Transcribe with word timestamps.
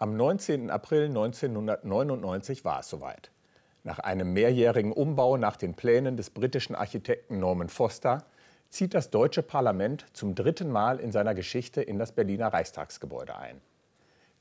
Am 0.00 0.16
19. 0.16 0.70
April 0.70 1.06
1999 1.06 2.64
war 2.64 2.78
es 2.78 2.88
soweit. 2.88 3.32
Nach 3.82 3.98
einem 3.98 4.32
mehrjährigen 4.32 4.92
Umbau 4.92 5.36
nach 5.36 5.56
den 5.56 5.74
Plänen 5.74 6.16
des 6.16 6.30
britischen 6.30 6.76
Architekten 6.76 7.40
Norman 7.40 7.68
Foster 7.68 8.22
zieht 8.68 8.94
das 8.94 9.10
deutsche 9.10 9.42
Parlament 9.42 10.06
zum 10.12 10.36
dritten 10.36 10.70
Mal 10.70 11.00
in 11.00 11.10
seiner 11.10 11.34
Geschichte 11.34 11.82
in 11.82 11.98
das 11.98 12.12
Berliner 12.12 12.52
Reichstagsgebäude 12.52 13.36
ein. 13.36 13.60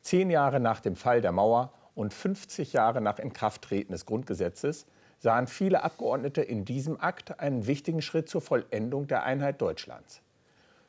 Zehn 0.02 0.30
Jahre 0.30 0.60
nach 0.60 0.80
dem 0.80 0.96
Fall 0.96 1.22
der 1.22 1.32
Mauer 1.32 1.74
und 1.96 2.14
50 2.14 2.74
Jahre 2.74 3.02
nach 3.02 3.18
Inkrafttreten 3.18 3.94
des 3.94 4.06
Grundgesetzes 4.06 4.86
sahen 5.18 5.48
viele 5.48 5.84
Abgeordnete 5.84 6.44
in 6.44 6.66
diesem 6.66 7.02
Akt 7.02 7.40
einen 7.40 7.66
wichtigen 7.66 8.04
Schritt 8.04 8.30
zur 8.30 8.42
Vollendung 8.42 9.08
der 9.08 9.24
Einheit 9.24 9.60
Deutschlands. 9.60 10.22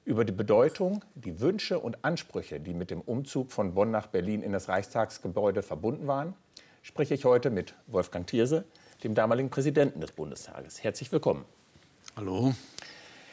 Über 0.08 0.24
die 0.24 0.32
Bedeutung, 0.32 1.04
die 1.16 1.38
Wünsche 1.38 1.78
und 1.78 2.02
Ansprüche, 2.02 2.60
die 2.60 2.72
mit 2.72 2.90
dem 2.90 3.02
Umzug 3.02 3.52
von 3.52 3.74
Bonn 3.74 3.90
nach 3.90 4.06
Berlin 4.06 4.42
in 4.42 4.52
das 4.52 4.70
Reichstagsgebäude 4.70 5.62
verbunden 5.62 6.06
waren, 6.06 6.32
spreche 6.80 7.12
ich 7.12 7.26
heute 7.26 7.50
mit 7.50 7.74
Wolfgang 7.88 8.26
Thierse, 8.26 8.64
dem 9.04 9.14
damaligen 9.14 9.50
Präsidenten 9.50 10.00
des 10.00 10.12
Bundestages. 10.12 10.82
Herzlich 10.82 11.12
willkommen. 11.12 11.44
Hallo. 12.16 12.54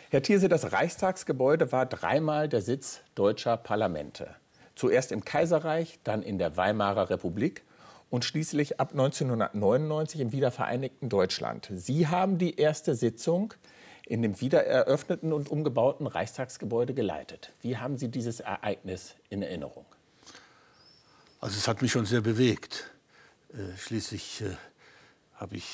Herr 0.10 0.22
Thierse, 0.22 0.50
das 0.50 0.74
Reichstagsgebäude 0.74 1.72
war 1.72 1.86
dreimal 1.86 2.50
der 2.50 2.62
Sitz 2.62 3.00
deutscher 3.16 3.56
Parlamente. 3.56 4.36
Zuerst 4.76 5.14
im 5.14 5.24
Kaiserreich, 5.24 6.00
dann 6.04 6.24
in 6.24 6.38
der 6.38 6.58
Weimarer 6.58 7.10
Republik 7.10 7.64
und 8.10 8.26
schließlich 8.26 8.82
ab 8.82 8.92
1999 8.92 10.20
im 10.20 10.34
wiedervereinigten 10.34 11.08
Deutschland. 11.08 11.70
Sie 11.74 12.10
haben 12.10 12.38
die 12.38 12.60
erste 12.60 12.96
Sitzung 12.96 13.54
in 14.06 14.22
dem 14.22 14.40
wiedereröffneten 14.40 15.34
und 15.34 15.50
umgebauten 15.50 16.08
Reichstagsgebäude 16.08 16.94
geleitet. 16.94 17.52
Wie 17.62 17.78
haben 17.78 17.98
Sie 17.98 18.10
dieses 18.10 18.40
Ereignis 18.40 19.16
in 19.30 19.42
Erinnerung? 19.42 19.86
Also 21.40 21.58
es 21.58 21.68
hat 21.68 21.82
mich 21.82 21.92
schon 21.92 22.06
sehr 22.06 22.22
bewegt. 22.22 22.92
Äh, 23.54 23.78
schließlich 23.78 24.42
äh, 24.42 24.56
habe 25.34 25.58
ich 25.58 25.66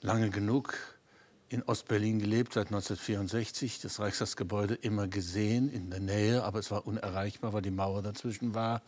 lange 0.00 0.30
genug 0.30 0.78
in 1.48 1.62
Ostberlin 1.62 2.18
gelebt, 2.18 2.54
seit 2.54 2.66
1964, 2.66 3.80
das 3.80 4.00
Reichstagsgebäude 4.00 4.74
immer 4.74 5.06
gesehen, 5.06 5.68
in 5.70 5.90
der 5.90 6.00
Nähe, 6.00 6.42
aber 6.42 6.58
es 6.58 6.70
war 6.70 6.86
unerreichbar, 6.86 7.52
weil 7.52 7.62
die 7.62 7.70
Mauer 7.70 8.02
dazwischen 8.02 8.54
war. 8.54 8.82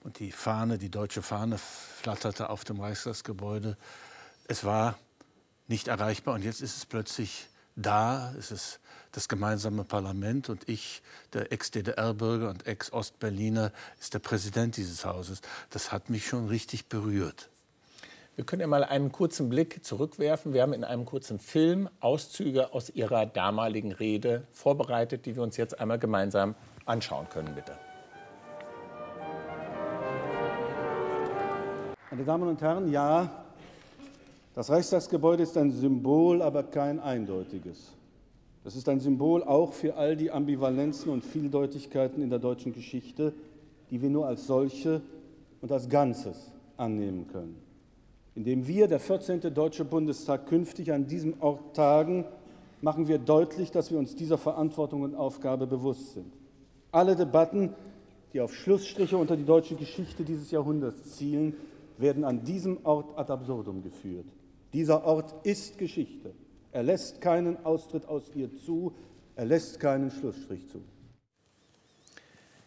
Und 0.00 0.18
die 0.18 0.32
Fahne, 0.32 0.76
die 0.76 0.90
deutsche 0.90 1.22
Fahne, 1.22 1.56
flatterte 1.56 2.50
auf 2.50 2.64
dem 2.64 2.78
Reichstagsgebäude. 2.78 3.78
Es 4.46 4.64
war 4.64 4.98
nicht 5.66 5.88
erreichbar 5.88 6.34
und 6.34 6.44
jetzt 6.44 6.60
ist 6.60 6.76
es 6.76 6.84
plötzlich 6.84 7.48
da. 7.76 8.34
Es 8.38 8.50
ist 8.50 8.80
das 9.12 9.28
gemeinsame 9.28 9.84
Parlament 9.84 10.48
und 10.48 10.68
ich, 10.68 11.02
der 11.32 11.52
Ex-DDR-Bürger 11.52 12.50
und 12.50 12.66
Ex-Ostberliner, 12.66 13.72
ist 14.00 14.14
der 14.14 14.18
Präsident 14.18 14.76
dieses 14.76 15.04
Hauses. 15.04 15.40
Das 15.70 15.92
hat 15.92 16.10
mich 16.10 16.26
schon 16.26 16.48
richtig 16.48 16.86
berührt. 16.86 17.48
Wir 18.36 18.44
können 18.44 18.60
ja 18.60 18.66
mal 18.66 18.82
einen 18.82 19.12
kurzen 19.12 19.48
Blick 19.48 19.84
zurückwerfen. 19.84 20.52
Wir 20.52 20.62
haben 20.62 20.72
in 20.72 20.82
einem 20.82 21.04
kurzen 21.04 21.38
Film 21.38 21.88
Auszüge 22.00 22.74
aus 22.74 22.90
Ihrer 22.90 23.26
damaligen 23.26 23.92
Rede 23.92 24.48
vorbereitet, 24.52 25.26
die 25.26 25.36
wir 25.36 25.42
uns 25.44 25.56
jetzt 25.56 25.78
einmal 25.78 26.00
gemeinsam 26.00 26.56
anschauen 26.84 27.28
können, 27.28 27.54
bitte. 27.54 27.78
Meine 32.10 32.24
Damen 32.24 32.48
und 32.48 32.60
Herren, 32.60 32.90
ja, 32.90 33.43
das 34.54 34.70
Reichstagsgebäude 34.70 35.42
ist 35.42 35.56
ein 35.56 35.70
Symbol, 35.70 36.42
aber 36.42 36.62
kein 36.62 37.00
eindeutiges. 37.00 37.92
Das 38.62 38.76
ist 38.76 38.88
ein 38.88 39.00
Symbol 39.00 39.42
auch 39.42 39.72
für 39.72 39.96
all 39.96 40.16
die 40.16 40.30
Ambivalenzen 40.30 41.12
und 41.12 41.24
Vieldeutigkeiten 41.24 42.22
in 42.22 42.30
der 42.30 42.38
deutschen 42.38 42.72
Geschichte, 42.72 43.34
die 43.90 44.00
wir 44.00 44.10
nur 44.10 44.26
als 44.26 44.46
solche 44.46 45.02
und 45.60 45.70
als 45.70 45.88
Ganzes 45.88 46.50
annehmen 46.76 47.26
können 47.28 47.64
indem 48.34 48.66
wir, 48.66 48.88
der 48.88 49.00
14. 49.00 49.54
Deutsche 49.54 49.84
Bundestag, 49.84 50.46
künftig 50.46 50.92
an 50.92 51.06
diesem 51.06 51.40
Ort 51.40 51.76
tagen, 51.76 52.24
machen 52.80 53.08
wir 53.08 53.18
deutlich, 53.18 53.70
dass 53.70 53.90
wir 53.90 53.98
uns 53.98 54.16
dieser 54.16 54.38
Verantwortung 54.38 55.02
und 55.02 55.14
Aufgabe 55.14 55.66
bewusst 55.66 56.14
sind. 56.14 56.32
Alle 56.90 57.16
Debatten, 57.16 57.70
die 58.32 58.40
auf 58.40 58.54
Schlussstriche 58.54 59.16
unter 59.16 59.36
die 59.36 59.44
deutsche 59.44 59.76
Geschichte 59.76 60.24
dieses 60.24 60.50
Jahrhunderts 60.50 61.16
zielen, 61.16 61.54
werden 61.96 62.24
an 62.24 62.44
diesem 62.44 62.78
Ort 62.84 63.16
ad 63.16 63.32
absurdum 63.32 63.82
geführt. 63.82 64.26
Dieser 64.74 65.04
Ort 65.04 65.46
ist 65.46 65.78
Geschichte. 65.78 66.34
Er 66.72 66.82
lässt 66.82 67.20
keinen 67.20 67.64
Austritt 67.64 68.06
aus 68.06 68.24
ihr 68.34 68.52
zu, 68.56 68.92
er 69.36 69.44
lässt 69.44 69.78
keinen 69.78 70.10
Schlussstrich 70.10 70.68
zu. 70.68 70.82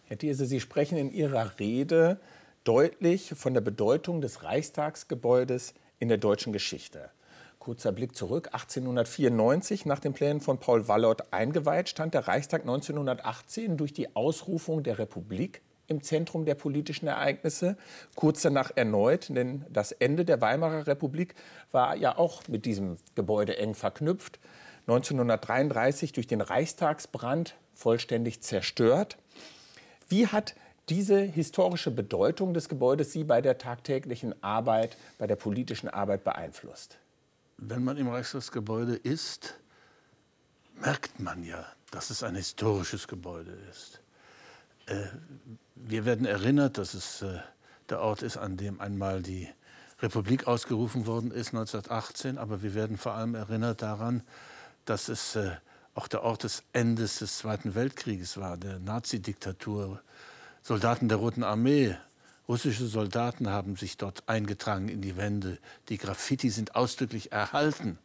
Herr 0.06 0.18
Thiese, 0.18 0.46
Sie 0.46 0.62
sprechen 0.62 0.98
in 0.98 1.12
Ihrer 1.12 1.60
Rede 1.60 2.18
deutlich 2.64 3.34
von 3.36 3.54
der 3.54 3.60
Bedeutung 3.60 4.22
des 4.22 4.44
Reichstagsgebäudes 4.44 5.74
in 6.00 6.08
der 6.08 6.18
deutschen 6.18 6.54
Geschichte. 6.54 7.10
Kurzer 7.60 7.92
Blick 7.92 8.16
zurück. 8.16 8.48
1894, 8.54 9.86
nach 9.86 10.00
den 10.00 10.14
Plänen 10.14 10.40
von 10.40 10.62
Paul 10.62 10.88
Wallert 10.88 11.34
eingeweiht, 11.34 11.90
stand 11.90 12.14
der 12.14 12.30
Reichstag 12.30 12.62
1918 12.62 13.76
durch 13.76 13.92
die 13.92 14.16
Ausrufung 14.16 14.82
der 14.82 14.98
Republik 14.98 15.62
im 15.88 16.04
Zentrum 16.04 16.46
der 16.46 16.56
politischen 16.56 17.08
Ereignisse. 17.08 17.78
Kurz 18.16 18.42
danach 18.42 18.72
erneut, 18.76 19.30
denn 19.30 19.66
das 19.70 19.92
Ende 19.92 20.26
der 20.26 20.42
Weimarer 20.42 20.88
Republik 20.88 21.36
war 21.72 21.96
ja 21.96 22.18
auch 22.18 22.48
mit 22.48 22.66
diesem 22.66 22.98
Gebäude 23.16 23.58
eng 23.58 23.74
verknüpft. 23.74 24.40
1933 24.88 26.14
durch 26.14 26.28
den 26.28 26.42
Reichstagsbrand 26.42 27.56
vollständig 27.74 28.42
zerstört. 28.42 29.18
Wie 30.08 30.28
hat 30.28 30.56
diese 30.90 31.20
historische 31.20 31.92
Bedeutung 31.92 32.54
des 32.54 32.70
Gebäudes 32.70 33.12
Sie 33.12 33.26
bei 33.26 33.42
der 33.42 33.58
tagtäglichen 33.58 34.42
Arbeit, 34.42 34.98
bei 35.18 35.28
der 35.28 35.36
politischen 35.36 35.90
Arbeit 35.90 36.24
beeinflusst? 36.24 36.98
Wenn 37.58 37.84
man 37.84 37.98
im 37.98 38.08
Reichstagsgebäude 38.08 38.96
ist, 38.96 39.56
merkt 40.76 41.20
man 41.20 41.44
ja, 41.44 41.66
dass 41.92 42.10
es 42.10 42.24
ein 42.24 42.36
historisches 42.36 43.08
Gebäude 43.08 43.58
ist. 43.70 44.02
Äh, 44.88 45.08
wir 45.76 46.06
werden 46.06 46.26
erinnert, 46.26 46.78
dass 46.78 46.94
es 46.94 47.22
äh, 47.22 47.40
der 47.90 48.02
Ort 48.02 48.24
ist, 48.24 48.38
an 48.38 48.58
dem 48.58 48.82
einmal 48.82 49.22
die 49.22 49.48
Republik 50.02 50.48
ausgerufen 50.48 51.06
worden 51.06 51.32
ist, 51.32 51.50
1918. 51.50 52.38
Aber 52.38 52.64
wir 52.64 52.74
werden 52.74 52.98
vor 52.98 53.14
allem 53.14 53.36
erinnert 53.36 53.82
daran, 53.82 54.24
dass 54.86 55.10
es 55.10 55.36
äh, 55.36 55.52
auch 55.94 56.08
der 56.08 56.24
Ort 56.24 56.44
des 56.44 56.64
Endes 56.74 57.20
des 57.20 57.38
Zweiten 57.38 57.76
Weltkrieges 57.76 58.38
war, 58.38 58.58
der 58.58 58.80
Nazidiktatur 58.80 60.02
Soldaten 60.62 61.08
der 61.08 61.18
Roten 61.18 61.44
Armee, 61.44 61.96
russische 62.48 62.88
Soldaten 62.88 63.50
haben 63.50 63.78
sich 63.78 63.96
dort 63.96 64.28
eingetragen 64.28 64.90
in 64.90 65.02
die 65.02 65.16
Wände. 65.16 65.60
Die 65.88 65.98
Graffiti 65.98 66.50
sind 66.50 66.76
ausdrücklich 66.76 67.32
erhalten, 67.32 67.98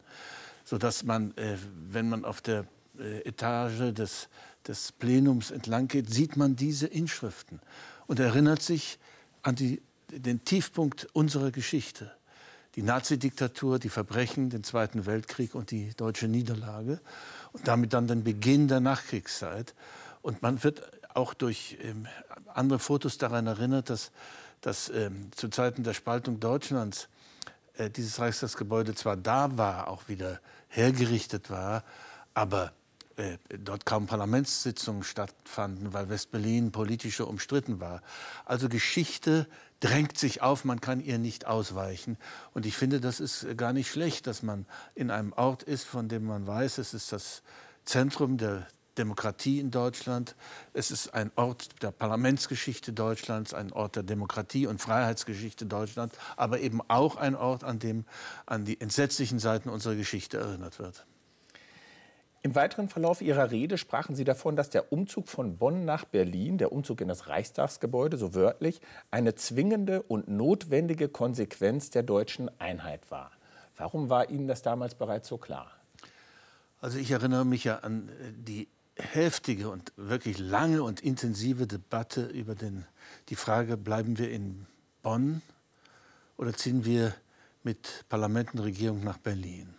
sodass 0.63 1.03
man, 1.03 1.33
wenn 1.91 2.07
man 2.07 2.23
auf 2.23 2.39
der 2.39 2.65
Etage 2.97 3.93
des, 3.93 4.29
des 4.67 4.91
Plenums 4.91 5.51
entlang 5.51 5.87
geht, 5.87 6.09
sieht 6.09 6.37
man 6.37 6.55
diese 6.55 6.87
Inschriften 6.87 7.59
und 8.07 8.19
erinnert 8.19 8.61
sich 8.61 8.99
an 9.41 9.55
die, 9.55 9.81
den 10.09 10.43
Tiefpunkt 10.45 11.07
unserer 11.13 11.51
Geschichte. 11.51 12.11
Die 12.75 12.81
Nazidiktatur, 12.81 13.77
die 13.77 13.89
Verbrechen, 13.89 14.49
den 14.49 14.63
Zweiten 14.63 15.05
Weltkrieg 15.05 15.53
und 15.53 15.69
die 15.69 15.93
deutsche 15.95 16.27
Niederlage 16.27 16.99
und 17.51 17.67
damit 17.67 17.93
dann 17.93 18.07
den 18.07 18.23
Beginn 18.23 18.67
der 18.67 18.79
Nachkriegszeit. 18.79 19.75
Und 20.21 20.41
man 20.41 20.63
wird 20.63 20.81
auch 21.13 21.35
durch 21.35 21.77
ähm, 21.81 22.07
andere 22.53 22.79
Fotos 22.79 23.17
daran 23.19 23.45
erinnert, 23.45 23.89
dass, 23.89 24.11
dass 24.61 24.89
ähm, 24.89 25.29
zu 25.35 25.49
Zeiten 25.49 25.83
der 25.83 25.93
Spaltung 25.93 26.39
Deutschlands 26.39 27.09
äh, 27.77 27.89
dieses 27.89 28.19
Reichstagsgebäude 28.19 28.95
zwar 28.95 29.17
da 29.17 29.55
war, 29.57 29.87
auch 29.87 30.07
wieder 30.07 30.39
hergerichtet 30.67 31.51
war, 31.51 31.83
aber 32.33 32.73
äh, 33.17 33.37
dort 33.59 33.85
kaum 33.85 34.07
Parlamentssitzungen 34.07 35.03
stattfanden, 35.03 35.93
weil 35.93 36.09
Westberlin 36.09 36.71
politischer 36.71 37.27
umstritten 37.27 37.79
war. 37.79 38.01
Also 38.45 38.69
Geschichte 38.69 39.47
drängt 39.79 40.17
sich 40.17 40.41
auf, 40.41 40.65
man 40.65 40.81
kann 40.81 40.99
ihr 40.99 41.17
nicht 41.17 41.45
ausweichen. 41.45 42.17
Und 42.53 42.65
ich 42.65 42.77
finde, 42.77 43.01
das 43.01 43.19
ist 43.19 43.45
gar 43.57 43.73
nicht 43.73 43.91
schlecht, 43.91 44.27
dass 44.27 44.43
man 44.43 44.65
in 44.95 45.11
einem 45.11 45.33
Ort 45.33 45.63
ist, 45.63 45.83
von 45.83 46.07
dem 46.07 46.25
man 46.25 46.47
weiß, 46.47 46.77
es 46.77 46.93
ist 46.93 47.11
das 47.11 47.43
Zentrum 47.83 48.37
der 48.37 48.67
Demokratie 48.97 49.59
in 49.59 49.71
Deutschland. 49.71 50.35
Es 50.73 50.91
ist 50.91 51.13
ein 51.13 51.31
Ort 51.35 51.81
der 51.81 51.91
Parlamentsgeschichte 51.91 52.93
Deutschlands, 52.93 53.53
ein 53.53 53.73
Ort 53.73 53.95
der 53.95 54.03
Demokratie 54.03 54.67
und 54.67 54.81
Freiheitsgeschichte 54.81 55.65
Deutschlands, 55.65 56.17
aber 56.37 56.59
eben 56.59 56.81
auch 56.87 57.15
ein 57.15 57.35
Ort, 57.35 57.63
an 57.63 57.79
dem 57.79 58.05
an 58.45 58.65
die 58.65 58.79
entsetzlichen 58.79 59.39
Seiten 59.39 59.69
unserer 59.69 59.95
Geschichte 59.95 60.37
erinnert 60.37 60.79
wird. 60.79 61.05
Im 62.45 62.55
weiteren 62.55 62.89
Verlauf 62.89 63.21
Ihrer 63.21 63.51
Rede 63.51 63.77
sprachen 63.77 64.17
Sie 64.17 64.25
davon, 64.25 64.57
dass 64.57 64.69
der 64.69 64.91
Umzug 64.91 65.29
von 65.29 65.57
Bonn 65.57 65.85
nach 65.85 66.03
Berlin, 66.03 66.57
der 66.57 66.73
Umzug 66.73 66.99
in 66.99 67.07
das 67.07 67.29
Reichstagsgebäude, 67.29 68.17
so 68.17 68.35
wörtlich, 68.35 68.81
eine 69.11 69.33
zwingende 69.35 70.03
und 70.03 70.27
notwendige 70.27 71.07
Konsequenz 71.07 71.89
der 71.89 72.03
deutschen 72.03 72.51
Einheit 72.59 73.09
war. 73.09 73.31
Warum 73.77 74.09
war 74.09 74.29
Ihnen 74.29 74.49
das 74.49 74.61
damals 74.61 74.93
bereits 74.93 75.29
so 75.29 75.37
klar? 75.37 75.71
Also 76.81 76.97
ich 76.97 77.11
erinnere 77.11 77.45
mich 77.45 77.63
ja 77.63 77.77
an 77.77 78.09
die 78.35 78.67
heftige 78.97 79.69
und 79.69 79.93
wirklich 79.95 80.37
lange 80.37 80.83
und 80.83 80.99
intensive 80.99 81.65
Debatte 81.65 82.25
über 82.25 82.55
den, 82.55 82.85
die 83.29 83.37
Frage, 83.37 83.77
bleiben 83.77 84.17
wir 84.17 84.29
in 84.29 84.67
Bonn 85.01 85.41
oder 86.35 86.53
ziehen 86.53 86.83
wir 86.83 87.15
mit 87.63 88.03
Parlament 88.09 88.53
und 88.53 88.59
Regierung 88.59 89.01
nach 89.01 89.17
Berlin. 89.17 89.73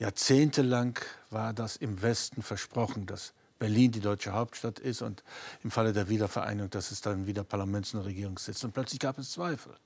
Jahrzehntelang 0.00 0.98
war 1.28 1.52
das 1.52 1.76
im 1.76 2.00
Westen 2.00 2.42
versprochen, 2.42 3.06
dass 3.06 3.34
Berlin 3.58 3.92
die 3.92 4.00
deutsche 4.00 4.32
Hauptstadt 4.32 4.78
ist 4.78 5.02
und 5.02 5.22
im 5.62 5.70
Falle 5.70 5.92
der 5.92 6.08
Wiedervereinigung, 6.08 6.70
dass 6.70 6.90
es 6.90 7.02
dann 7.02 7.26
wieder 7.26 7.44
Parlaments- 7.44 7.92
und 7.92 8.00
Regierungssitz. 8.00 8.64
Und 8.64 8.72
plötzlich 8.72 8.98
gab 8.98 9.18
es 9.18 9.32
Zweifel. 9.32 9.76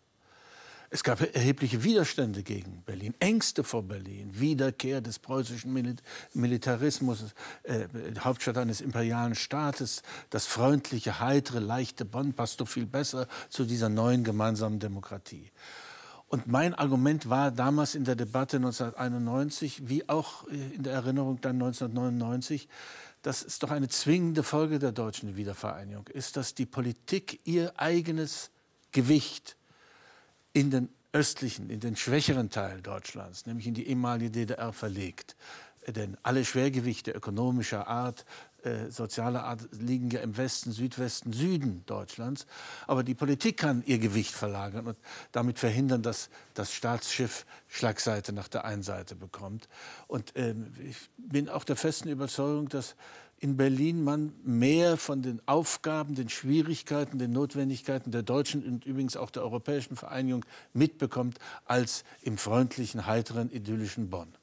Es 0.90 1.02
gab 1.02 1.20
erhebliche 1.34 1.82
Widerstände 1.82 2.44
gegen 2.44 2.82
Berlin, 2.82 3.14
Ängste 3.18 3.64
vor 3.64 3.82
Berlin, 3.82 4.30
Wiederkehr 4.38 5.00
des 5.00 5.18
preußischen 5.18 5.72
Mil 5.72 5.96
Militarismus, 6.34 7.34
äh, 7.64 7.88
Hauptstadt 8.20 8.58
eines 8.58 8.80
imperialen 8.80 9.34
Staates, 9.34 10.04
das 10.30 10.46
freundliche, 10.46 11.18
heitere, 11.18 11.58
leichte 11.58 12.04
Bonn 12.04 12.32
passt 12.34 12.60
doch 12.60 12.68
viel 12.68 12.86
besser 12.86 13.26
zu 13.48 13.64
dieser 13.64 13.88
neuen 13.88 14.22
gemeinsamen 14.22 14.78
Demokratie. 14.78 15.50
Und 16.34 16.48
mein 16.48 16.74
Argument 16.74 17.30
war 17.30 17.52
damals 17.52 17.94
in 17.94 18.02
der 18.02 18.16
Debatte 18.16 18.56
1991, 18.56 19.88
wie 19.88 20.08
auch 20.08 20.48
äh, 20.48 20.74
in 20.74 20.82
der 20.82 20.92
Erinnerung 20.92 21.40
dann 21.40 21.62
1999, 21.62 22.66
dass 23.22 23.44
es 23.44 23.60
doch 23.60 23.70
eine 23.70 23.86
zwingende 23.88 24.42
Folge 24.42 24.80
der 24.80 24.90
deutschen 24.90 25.36
Wiedervereinigung 25.36 26.08
ist, 26.08 26.36
dass 26.36 26.56
die 26.56 26.66
Politik 26.66 27.38
ihr 27.44 27.72
eigenes 27.76 28.50
Gewicht 28.90 29.54
in 30.52 30.72
den 30.72 30.88
östlichen, 31.12 31.70
in 31.70 31.78
den 31.78 31.94
schwächeren 31.94 32.50
Teil 32.50 32.82
Deutschlands, 32.82 33.46
nämlich 33.46 33.68
in 33.68 33.74
die 33.74 33.86
ehemalige 33.86 34.32
DDR, 34.32 34.72
verlegt. 34.72 35.36
Denn 35.86 36.16
alle 36.24 36.44
Schwergewichte 36.44 37.12
ökonomischer 37.12 37.86
Art, 37.86 38.24
äh, 38.64 38.90
sozialer 38.90 39.44
Art 39.44 39.60
liegen 39.72 40.10
ja 40.10 40.20
im 40.20 40.36
Westen, 40.36 40.72
Südwesten, 40.72 41.32
Süden 41.32 41.84
Deutschlands. 41.86 42.46
Aber 42.86 43.02
die 43.02 43.14
Politik 43.14 43.58
kann 43.58 43.82
ihr 43.86 43.98
Gewicht 43.98 44.32
verlagern 44.32 44.86
und 44.86 44.96
damit 45.32 45.58
verhindern, 45.58 46.02
dass 46.02 46.30
das 46.54 46.72
Staatsschiff 46.72 47.46
Schlagseite 47.68 48.32
nach 48.32 48.48
der 48.48 48.64
einen 48.64 48.82
Seite 48.82 49.14
bekommt. 49.14 49.68
Und 50.06 50.34
äh, 50.36 50.54
ich 50.88 50.96
bin 51.18 51.48
auch 51.48 51.64
der 51.64 51.76
festen 51.76 52.08
Überzeugung, 52.08 52.68
dass 52.68 52.96
in 53.38 53.56
Berlin 53.56 54.02
man 54.02 54.32
mehr 54.42 54.96
von 54.96 55.20
den 55.20 55.42
Aufgaben, 55.46 56.14
den 56.14 56.30
Schwierigkeiten, 56.30 57.18
den 57.18 57.32
Notwendigkeiten 57.32 58.10
der 58.10 58.22
deutschen 58.22 58.64
und 58.64 58.86
übrigens 58.86 59.16
auch 59.16 59.30
der 59.30 59.42
europäischen 59.42 59.96
Vereinigung 59.96 60.44
mitbekommt 60.72 61.38
als 61.66 62.04
im 62.22 62.38
freundlichen, 62.38 63.06
heiteren, 63.06 63.50
idyllischen 63.50 64.08
Bonn. 64.08 64.34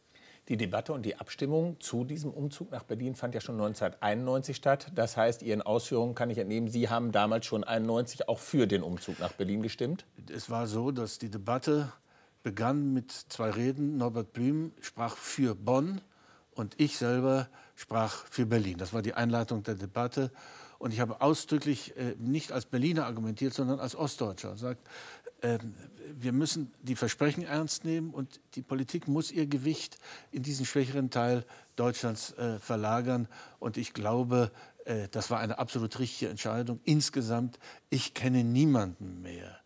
Die 0.48 0.58
Debatte 0.58 0.92
und 0.92 1.06
die 1.06 1.18
Abstimmung 1.18 1.80
zu 1.80 2.04
diesem 2.04 2.32
Umzug 2.32 2.72
nach 2.72 2.84
Berlin 2.84 3.16
fand 3.16 3.36
ja 3.36 3.42
schon 3.42 3.56
1991 3.56 4.58
statt. 4.58 4.92
Das 4.96 5.16
heißt, 5.16 5.44
Ihren 5.44 5.62
Ausführungen 5.62 6.16
kann 6.16 6.30
ich 6.30 6.40
entnehmen, 6.40 6.68
Sie 6.68 6.90
haben 6.90 7.12
damals 7.12 7.46
schon 7.46 7.64
1991 7.64 8.28
auch 8.28 8.40
für 8.40 8.68
den 8.68 8.84
Umzug 8.84 9.20
nach 9.20 9.34
Berlin 9.34 9.62
gestimmt. 9.62 10.06
Es 10.34 10.50
war 10.50 10.68
so, 10.68 10.92
dass 10.92 11.20
die 11.20 11.30
Debatte 11.30 11.92
begann 12.44 12.92
mit 12.94 13.12
zwei 13.12 13.52
Reden. 13.52 13.98
Norbert 13.98 14.34
Blüm 14.34 14.74
sprach 14.82 15.16
für 15.16 15.56
Bonn 15.56 16.02
und 16.52 16.80
ich 16.80 16.98
selber 16.98 17.48
sprach 17.76 18.26
für 18.26 18.46
Berlin. 18.46 18.78
Das 18.78 18.94
war 18.94 19.02
die 19.02 19.14
Einleitung 19.14 19.64
der 19.64 19.76
Debatte. 19.76 20.32
Und 20.80 20.92
ich 20.92 21.00
habe 21.00 21.22
ausdrücklich 21.22 21.96
äh, 21.96 22.16
nicht 22.18 22.52
als 22.52 22.66
Berliner 22.66 23.06
argumentiert, 23.06 23.54
sondern 23.54 23.80
als 23.80 23.96
Ostdeutscher. 23.96 24.58
Sagt, 24.58 24.88
äh, 25.42 25.60
wir 26.20 26.32
müssen 26.32 26.72
die 26.82 26.96
Versprechen 26.96 27.44
ernst 27.44 27.86
nehmen 27.86 28.12
und 28.12 28.40
die 28.56 28.62
Politik 28.62 29.08
muss 29.08 29.32
ihr 29.32 29.46
Gewicht 29.46 29.98
in 30.32 30.44
diesen 30.44 30.66
schwächeren 30.66 31.10
Teil 31.10 31.46
Deutschlands 31.76 32.34
äh, 32.34 32.60
verlagern. 32.60 33.28
Und 33.60 33.78
ich 33.78 33.94
glaube, 33.94 34.52
äh, 34.86 35.08
das 35.10 35.30
war 35.30 35.40
eine 35.40 35.60
absolut 35.60 36.00
richtige 36.00 36.30
Entscheidung. 36.30 36.80
Insgesamt, 36.84 37.60
ich 37.90 38.14
kenne 38.14 38.44
niemanden 38.44 39.22
mehr, 39.22 39.61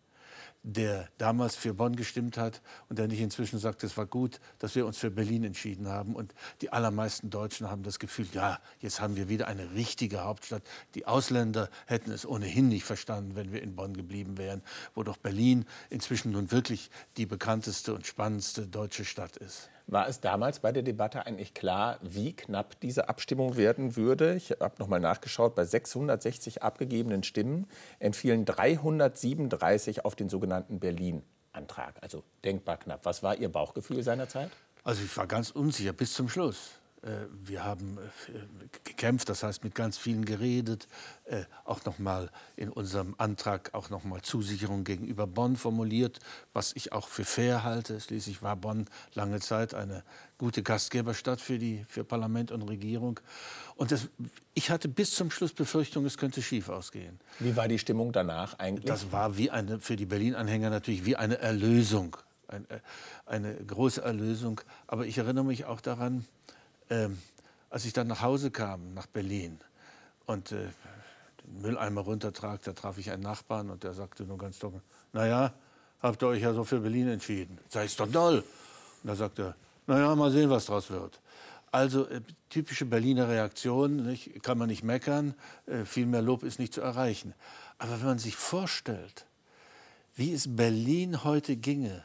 der 0.66 1.08
damals 1.16 1.54
für 1.54 1.74
Bonn 1.74 1.94
gestimmt 1.94 2.36
hat 2.36 2.60
und 2.88 2.98
der 2.98 3.06
nicht 3.06 3.20
inzwischen 3.20 3.60
sagt, 3.60 3.84
es 3.84 3.96
war 3.96 4.04
gut, 4.04 4.40
dass 4.58 4.74
wir 4.74 4.84
uns 4.84 4.98
für 4.98 5.12
Berlin 5.12 5.44
entschieden 5.44 5.86
haben. 5.86 6.16
Und 6.16 6.34
die 6.60 6.72
allermeisten 6.72 7.30
Deutschen 7.30 7.70
haben 7.70 7.84
das 7.84 8.00
Gefühl, 8.00 8.26
ja, 8.32 8.58
jetzt 8.80 9.00
haben 9.00 9.14
wir 9.14 9.28
wieder 9.28 9.46
eine 9.46 9.74
richtige 9.74 10.24
Hauptstadt. 10.24 10.64
Die 10.96 11.06
Ausländer 11.06 11.70
hätten 11.86 12.10
es 12.10 12.26
ohnehin 12.26 12.68
nicht 12.68 12.84
verstanden, 12.84 13.36
wenn 13.36 13.52
wir 13.52 13.62
in 13.62 13.76
Bonn 13.76 13.94
geblieben 13.94 14.38
wären, 14.38 14.60
wo 14.96 15.04
doch 15.04 15.18
Berlin 15.18 15.66
inzwischen 15.88 16.32
nun 16.32 16.50
wirklich 16.50 16.90
die 17.16 17.26
bekannteste 17.26 17.94
und 17.94 18.04
spannendste 18.04 18.66
deutsche 18.66 19.04
Stadt 19.04 19.36
ist. 19.36 19.70
War 19.88 20.08
es 20.08 20.20
damals 20.20 20.58
bei 20.58 20.72
der 20.72 20.82
Debatte 20.82 21.26
eigentlich 21.26 21.54
klar, 21.54 22.00
wie 22.02 22.34
knapp 22.34 22.80
diese 22.80 23.08
Abstimmung 23.08 23.56
werden 23.56 23.94
würde? 23.94 24.34
Ich 24.34 24.50
habe 24.50 24.74
noch 24.78 24.88
mal 24.88 24.98
nachgeschaut, 24.98 25.54
bei 25.54 25.64
660 25.64 26.64
abgegebenen 26.64 27.22
Stimmen 27.22 27.68
entfielen 28.00 28.44
337 28.44 30.04
auf 30.04 30.16
den 30.16 30.28
sogenannten 30.28 30.80
Berlin-Antrag. 30.80 31.94
Also 32.00 32.24
denkbar 32.44 32.78
knapp. 32.78 33.04
Was 33.04 33.22
war 33.22 33.36
Ihr 33.36 33.48
Bauchgefühl 33.48 34.02
seinerzeit? 34.02 34.50
Also 34.82 35.04
ich 35.04 35.16
war 35.16 35.28
ganz 35.28 35.50
unsicher 35.50 35.92
bis 35.92 36.14
zum 36.14 36.28
Schluss. 36.28 36.72
Äh, 37.06 37.26
wir 37.30 37.64
haben 37.64 37.98
äh, 37.98 38.68
gekämpft, 38.84 39.28
das 39.28 39.42
heißt 39.42 39.62
mit 39.62 39.74
ganz 39.74 39.96
vielen 39.96 40.24
geredet, 40.24 40.88
äh, 41.26 41.44
auch 41.64 41.84
noch 41.84 41.98
mal 41.98 42.30
in 42.56 42.68
unserem 42.68 43.14
Antrag 43.18 43.74
auch 43.74 43.90
noch 43.90 44.02
mal 44.02 44.22
Zusicherung 44.22 44.82
gegenüber 44.82 45.26
Bonn 45.26 45.56
formuliert, 45.56 46.18
was 46.52 46.72
ich 46.74 46.92
auch 46.92 47.06
für 47.06 47.24
fair 47.24 47.62
halte. 47.62 48.00
Schließlich 48.00 48.42
war 48.42 48.56
Bonn 48.56 48.86
lange 49.14 49.38
Zeit 49.38 49.72
eine 49.72 50.02
gute 50.36 50.64
Gastgeberstadt 50.64 51.40
für 51.40 51.58
die 51.58 51.84
für 51.88 52.02
Parlament 52.02 52.50
und 52.50 52.62
Regierung. 52.62 53.20
Und 53.76 53.92
das, 53.92 54.08
ich 54.54 54.70
hatte 54.70 54.88
bis 54.88 55.14
zum 55.14 55.30
Schluss 55.30 55.52
Befürchtung, 55.52 56.04
es 56.06 56.18
könnte 56.18 56.42
schief 56.42 56.68
ausgehen. 56.68 57.20
Wie 57.38 57.54
war 57.56 57.68
die 57.68 57.78
Stimmung 57.78 58.10
danach 58.12 58.58
eigentlich? 58.58 58.86
Das 58.86 59.12
war 59.12 59.36
wie 59.38 59.50
eine 59.50 59.78
für 59.78 59.94
die 59.94 60.06
Berlin-Anhänger 60.06 60.70
natürlich 60.70 61.04
wie 61.04 61.14
eine 61.14 61.38
Erlösung, 61.38 62.16
eine, 62.48 62.64
eine 63.26 63.54
große 63.54 64.02
Erlösung. 64.02 64.60
Aber 64.88 65.06
ich 65.06 65.18
erinnere 65.18 65.44
mich 65.44 65.66
auch 65.66 65.80
daran 65.80 66.24
ähm, 66.90 67.18
als 67.70 67.84
ich 67.84 67.92
dann 67.92 68.06
nach 68.06 68.22
Hause 68.22 68.50
kam, 68.50 68.94
nach 68.94 69.06
Berlin, 69.06 69.58
und 70.26 70.52
äh, 70.52 70.68
den 71.44 71.62
Mülleimer 71.62 72.02
runtertrag, 72.02 72.62
da 72.64 72.72
traf 72.72 72.98
ich 72.98 73.10
einen 73.10 73.22
Nachbarn 73.22 73.70
und 73.70 73.84
der 73.84 73.94
sagte 73.94 74.24
nur 74.24 74.38
ganz 74.38 74.58
trocken, 74.58 74.82
naja, 75.12 75.52
habt 76.02 76.22
ihr 76.22 76.28
euch 76.28 76.42
ja 76.42 76.52
so 76.52 76.64
für 76.64 76.80
Berlin 76.80 77.08
entschieden. 77.08 77.58
Sei 77.68 77.84
es 77.84 77.96
doch 77.96 78.10
toll. 78.10 78.44
Und 79.02 79.08
da 79.08 79.14
sagte 79.14 79.42
er, 79.42 79.56
naja, 79.86 80.14
mal 80.16 80.30
sehen, 80.30 80.50
was 80.50 80.66
draus 80.66 80.90
wird. 80.90 81.20
Also 81.70 82.06
äh, 82.06 82.20
typische 82.48 82.86
Berliner 82.86 83.28
Reaktion, 83.28 84.06
nicht? 84.06 84.42
kann 84.42 84.58
man 84.58 84.68
nicht 84.68 84.82
meckern, 84.82 85.34
äh, 85.66 85.84
viel 85.84 86.06
mehr 86.06 86.22
Lob 86.22 86.42
ist 86.42 86.58
nicht 86.58 86.74
zu 86.74 86.80
erreichen. 86.80 87.34
Aber 87.78 88.00
wenn 88.00 88.06
man 88.06 88.18
sich 88.18 88.36
vorstellt, 88.36 89.26
wie 90.16 90.32
es 90.32 90.56
Berlin 90.56 91.24
heute 91.24 91.56
ginge, 91.56 92.04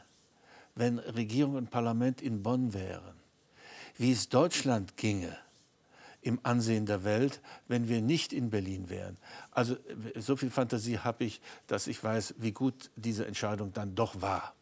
wenn 0.74 0.98
Regierung 0.98 1.56
und 1.56 1.70
Parlament 1.70 2.20
in 2.20 2.42
Bonn 2.42 2.74
wären, 2.74 3.21
wie 3.96 4.12
es 4.12 4.28
Deutschland 4.28 4.96
ginge 4.96 5.36
im 6.22 6.38
Ansehen 6.44 6.86
der 6.86 7.04
Welt, 7.04 7.40
wenn 7.68 7.88
wir 7.88 8.00
nicht 8.00 8.32
in 8.32 8.50
Berlin 8.50 8.88
wären. 8.88 9.16
Also 9.50 9.76
so 10.16 10.36
viel 10.36 10.50
Fantasie 10.50 10.98
habe 10.98 11.24
ich, 11.24 11.40
dass 11.66 11.88
ich 11.88 12.02
weiß, 12.02 12.36
wie 12.38 12.52
gut 12.52 12.90
diese 12.96 13.26
Entscheidung 13.26 13.72
dann 13.72 13.94
doch 13.94 14.20
war. 14.20 14.54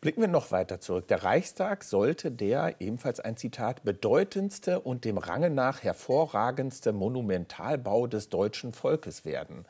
Blicken 0.00 0.20
wir 0.20 0.28
noch 0.28 0.50
weiter 0.50 0.80
zurück. 0.80 1.08
Der 1.08 1.22
Reichstag 1.22 1.82
sollte 1.82 2.30
der, 2.30 2.80
ebenfalls 2.80 3.20
ein 3.20 3.36
Zitat, 3.38 3.84
bedeutendste 3.84 4.80
und 4.80 5.04
dem 5.04 5.16
Range 5.16 5.48
nach 5.48 5.82
hervorragendste 5.82 6.92
Monumentalbau 6.92 8.06
des 8.06 8.28
deutschen 8.28 8.72
Volkes 8.72 9.24
werden. 9.24 9.64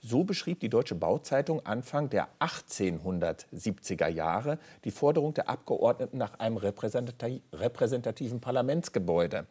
So 0.00 0.24
beschrieb 0.24 0.60
die 0.60 0.68
Deutsche 0.68 0.94
Bauzeitung 0.94 1.64
Anfang 1.66 2.08
der 2.10 2.28
1870er 2.40 4.08
Jahre 4.08 4.58
die 4.84 4.90
Forderung 4.90 5.34
der 5.34 5.48
Abgeordneten 5.48 6.18
nach 6.18 6.38
einem 6.38 6.56
repräsentativen 6.56 8.40
Parlamentsgebäude. 8.40 9.46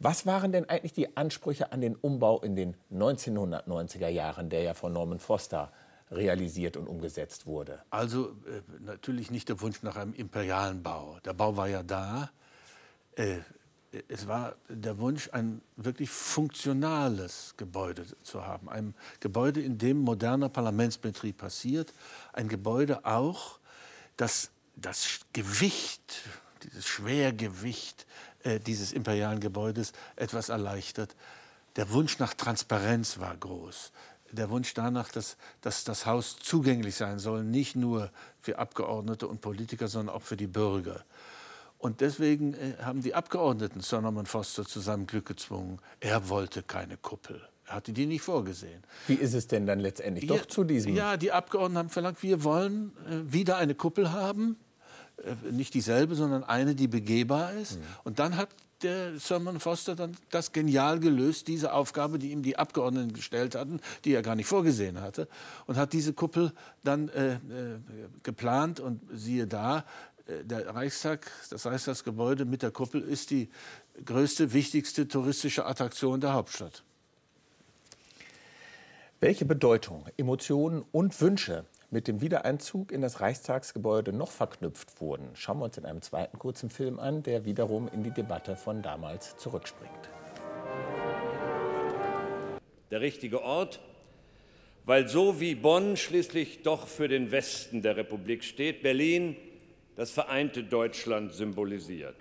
Was 0.00 0.26
waren 0.26 0.52
denn 0.52 0.68
eigentlich 0.68 0.92
die 0.92 1.16
Ansprüche 1.16 1.72
an 1.72 1.80
den 1.80 1.94
Umbau 1.94 2.40
in 2.40 2.56
den 2.56 2.76
1990er 2.92 4.08
Jahren, 4.08 4.50
der 4.50 4.62
ja 4.62 4.74
von 4.74 4.92
Norman 4.92 5.20
Foster 5.20 5.72
realisiert 6.10 6.76
und 6.76 6.88
umgesetzt 6.88 7.46
wurde? 7.46 7.80
Also 7.90 8.30
äh, 8.46 8.60
natürlich 8.80 9.30
nicht 9.30 9.48
der 9.48 9.60
Wunsch 9.60 9.82
nach 9.82 9.96
einem 9.96 10.12
imperialen 10.12 10.82
Bau. 10.82 11.18
Der 11.24 11.32
Bau 11.32 11.56
war 11.56 11.68
ja 11.68 11.82
da. 11.82 12.30
Äh, 13.16 13.38
es 14.08 14.26
war 14.26 14.56
der 14.68 14.98
Wunsch, 14.98 15.30
ein 15.32 15.60
wirklich 15.76 16.10
funktionales 16.10 17.54
Gebäude 17.56 18.04
zu 18.22 18.46
haben. 18.46 18.68
Ein 18.68 18.94
Gebäude, 19.20 19.60
in 19.60 19.78
dem 19.78 19.98
moderner 19.98 20.48
Parlamentsbetrieb 20.48 21.38
passiert. 21.38 21.92
Ein 22.32 22.48
Gebäude 22.48 23.04
auch, 23.04 23.58
das 24.16 24.50
das 24.76 25.20
Gewicht, 25.32 26.22
dieses 26.62 26.86
Schwergewicht 26.86 28.06
äh, 28.44 28.60
dieses 28.60 28.92
imperialen 28.92 29.40
Gebäudes 29.40 29.92
etwas 30.16 30.50
erleichtert. 30.50 31.16
Der 31.76 31.90
Wunsch 31.90 32.18
nach 32.18 32.34
Transparenz 32.34 33.18
war 33.18 33.36
groß. 33.36 33.92
Der 34.32 34.50
Wunsch 34.50 34.74
danach, 34.74 35.10
dass, 35.10 35.36
dass 35.60 35.84
das 35.84 36.06
Haus 36.06 36.36
zugänglich 36.40 36.96
sein 36.96 37.18
soll, 37.18 37.44
nicht 37.44 37.76
nur 37.76 38.10
für 38.40 38.58
Abgeordnete 38.58 39.28
und 39.28 39.40
Politiker, 39.40 39.88
sondern 39.88 40.14
auch 40.14 40.22
für 40.22 40.36
die 40.36 40.46
Bürger. 40.46 41.04
Und 41.84 42.00
deswegen 42.00 42.54
äh, 42.54 42.76
haben 42.82 43.02
die 43.02 43.14
Abgeordneten 43.14 43.80
Sir 43.80 44.00
Norman 44.00 44.24
Foster 44.24 44.64
zu 44.64 44.80
seinem 44.80 45.06
Glück 45.06 45.26
gezwungen. 45.26 45.80
Er 46.00 46.30
wollte 46.30 46.62
keine 46.62 46.96
Kuppel. 46.96 47.46
Er 47.66 47.74
hatte 47.74 47.92
die 47.92 48.06
nicht 48.06 48.22
vorgesehen. 48.22 48.82
Wie 49.06 49.12
ist 49.12 49.34
es 49.34 49.48
denn 49.48 49.66
dann 49.66 49.80
letztendlich 49.80 50.30
ja, 50.30 50.34
doch 50.34 50.46
zu 50.46 50.64
diesem? 50.64 50.94
Ja, 50.94 51.18
die 51.18 51.30
Abgeordneten 51.30 51.76
haben 51.76 51.90
verlangt, 51.90 52.22
wir 52.22 52.42
wollen 52.42 52.92
äh, 53.06 53.30
wieder 53.30 53.58
eine 53.58 53.74
Kuppel 53.74 54.12
haben. 54.12 54.56
Äh, 55.18 55.52
nicht 55.52 55.74
dieselbe, 55.74 56.14
sondern 56.14 56.42
eine, 56.42 56.74
die 56.74 56.88
begehbar 56.88 57.52
ist. 57.52 57.76
Mhm. 57.76 57.82
Und 58.04 58.18
dann 58.18 58.38
hat 58.38 58.48
der 58.82 59.20
Sherman 59.20 59.60
Foster 59.60 59.94
dann 59.94 60.16
das 60.30 60.52
genial 60.52 61.00
gelöst, 61.00 61.48
diese 61.48 61.74
Aufgabe, 61.74 62.18
die 62.18 62.30
ihm 62.30 62.42
die 62.42 62.56
Abgeordneten 62.56 63.12
gestellt 63.12 63.54
hatten, 63.56 63.80
die 64.06 64.12
er 64.12 64.22
gar 64.22 64.36
nicht 64.36 64.46
vorgesehen 64.46 65.02
hatte, 65.02 65.28
und 65.66 65.76
hat 65.76 65.92
diese 65.92 66.14
Kuppel 66.14 66.52
dann 66.82 67.10
äh, 67.10 67.34
äh, 67.34 67.38
geplant. 68.22 68.80
Und 68.80 69.02
siehe 69.12 69.46
da, 69.46 69.84
der 70.26 70.74
Reichstag, 70.74 71.30
das 71.50 71.66
Reichstagsgebäude 71.66 72.44
mit 72.44 72.62
der 72.62 72.70
Kuppel 72.70 73.02
ist 73.02 73.30
die 73.30 73.50
größte, 74.04 74.52
wichtigste 74.52 75.06
touristische 75.06 75.66
Attraktion 75.66 76.20
der 76.20 76.32
Hauptstadt. 76.32 76.82
Welche 79.20 79.44
Bedeutung, 79.44 80.06
Emotionen 80.16 80.84
und 80.92 81.18
Wünsche 81.20 81.64
mit 81.90 82.08
dem 82.08 82.20
Wiedereinzug 82.20 82.90
in 82.90 83.00
das 83.00 83.20
Reichstagsgebäude 83.20 84.12
noch 84.12 84.30
verknüpft 84.30 85.00
wurden, 85.00 85.30
schauen 85.34 85.58
wir 85.58 85.66
uns 85.66 85.78
in 85.78 85.84
einem 85.84 86.02
zweiten 86.02 86.38
kurzen 86.38 86.68
Film 86.70 86.98
an, 86.98 87.22
der 87.22 87.44
wiederum 87.44 87.88
in 87.88 88.02
die 88.02 88.10
Debatte 88.10 88.56
von 88.56 88.82
damals 88.82 89.36
zurückspringt. 89.36 89.92
Der 92.90 93.00
richtige 93.00 93.42
Ort, 93.42 93.80
weil 94.84 95.08
so 95.08 95.40
wie 95.40 95.54
Bonn 95.54 95.96
schließlich 95.96 96.62
doch 96.62 96.86
für 96.86 97.08
den 97.08 97.30
Westen 97.30 97.82
der 97.82 97.96
Republik 97.96 98.44
steht, 98.44 98.82
Berlin 98.82 99.36
das 99.96 100.10
vereinte 100.10 100.64
Deutschland 100.64 101.32
symbolisiert. 101.32 102.16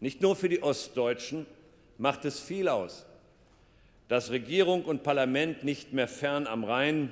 Nicht 0.00 0.22
nur 0.22 0.36
für 0.36 0.48
die 0.48 0.62
Ostdeutschen 0.62 1.46
macht 1.96 2.24
es 2.24 2.40
viel 2.40 2.68
aus, 2.68 3.06
dass 4.08 4.30
Regierung 4.30 4.84
und 4.84 5.02
Parlament 5.02 5.64
nicht 5.64 5.92
mehr 5.92 6.08
fern 6.08 6.46
am 6.46 6.64
Rhein, 6.64 7.10